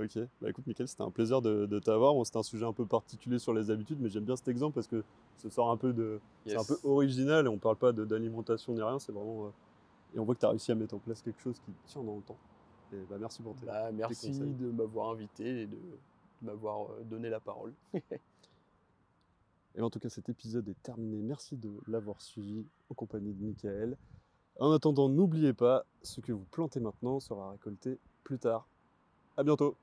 Ok, 0.00 0.18
bah 0.40 0.48
écoute 0.48 0.66
Mickaël, 0.66 0.88
c'était 0.88 1.02
un 1.02 1.10
plaisir 1.10 1.42
de, 1.42 1.66
de 1.66 1.78
t'avoir. 1.78 2.14
Bon, 2.14 2.24
c'était 2.24 2.38
un 2.38 2.42
sujet 2.42 2.64
un 2.64 2.72
peu 2.72 2.86
particulier 2.86 3.38
sur 3.38 3.52
les 3.52 3.70
habitudes, 3.70 3.98
mais 4.00 4.08
j'aime 4.08 4.24
bien 4.24 4.36
cet 4.36 4.48
exemple 4.48 4.74
parce 4.74 4.86
que 4.86 5.04
ça 5.36 5.50
sort 5.50 5.70
un 5.70 5.76
peu 5.76 5.92
de... 5.92 6.18
C'est 6.46 6.56
un 6.56 6.64
peu 6.64 6.78
original 6.84 7.44
et 7.44 7.48
on 7.48 7.58
parle 7.58 7.76
pas 7.76 7.92
d'alimentation 7.92 8.72
ni 8.72 8.80
rien, 8.80 8.98
c'est 8.98 9.12
vraiment... 9.12 9.46
euh, 9.46 9.50
Et 10.14 10.18
on 10.18 10.24
voit 10.24 10.34
que 10.34 10.40
tu 10.40 10.46
as 10.46 10.50
réussi 10.50 10.72
à 10.72 10.74
mettre 10.74 10.94
en 10.94 10.98
place 10.98 11.20
quelque 11.20 11.40
chose 11.42 11.60
qui 11.60 11.72
tient 11.84 12.02
dans 12.02 12.16
le 12.16 12.22
temps. 12.22 12.38
Et 12.92 12.96
bah 13.10 13.16
merci 13.20 13.42
pour 13.42 13.54
tes... 13.54 13.66
Bah, 13.66 13.92
merci 13.92 14.30
de 14.30 14.70
m'avoir 14.70 15.10
invité 15.10 15.62
et 15.62 15.66
de, 15.66 15.76
de 15.76 16.46
m'avoir 16.46 16.90
euh, 16.92 17.02
donné 17.04 17.28
la 17.28 17.40
parole. 17.40 17.74
Et 19.78 19.82
en 19.82 19.90
tout 19.90 19.98
cas, 19.98 20.08
cet 20.08 20.30
épisode 20.30 20.66
est 20.70 20.82
terminé. 20.82 21.18
Merci 21.20 21.54
de 21.54 21.70
l'avoir 21.86 22.22
suivi 22.22 22.64
en 22.88 22.94
compagnie 22.94 23.34
de 23.34 23.44
Michael. 23.44 23.98
En 24.58 24.72
attendant, 24.72 25.10
n'oubliez 25.10 25.52
pas, 25.52 25.84
ce 26.02 26.22
que 26.22 26.32
vous 26.32 26.46
plantez 26.50 26.80
maintenant 26.80 27.20
sera 27.20 27.50
récolté 27.50 27.98
plus 28.24 28.38
tard. 28.38 28.66
À 29.36 29.42
bientôt 29.42 29.76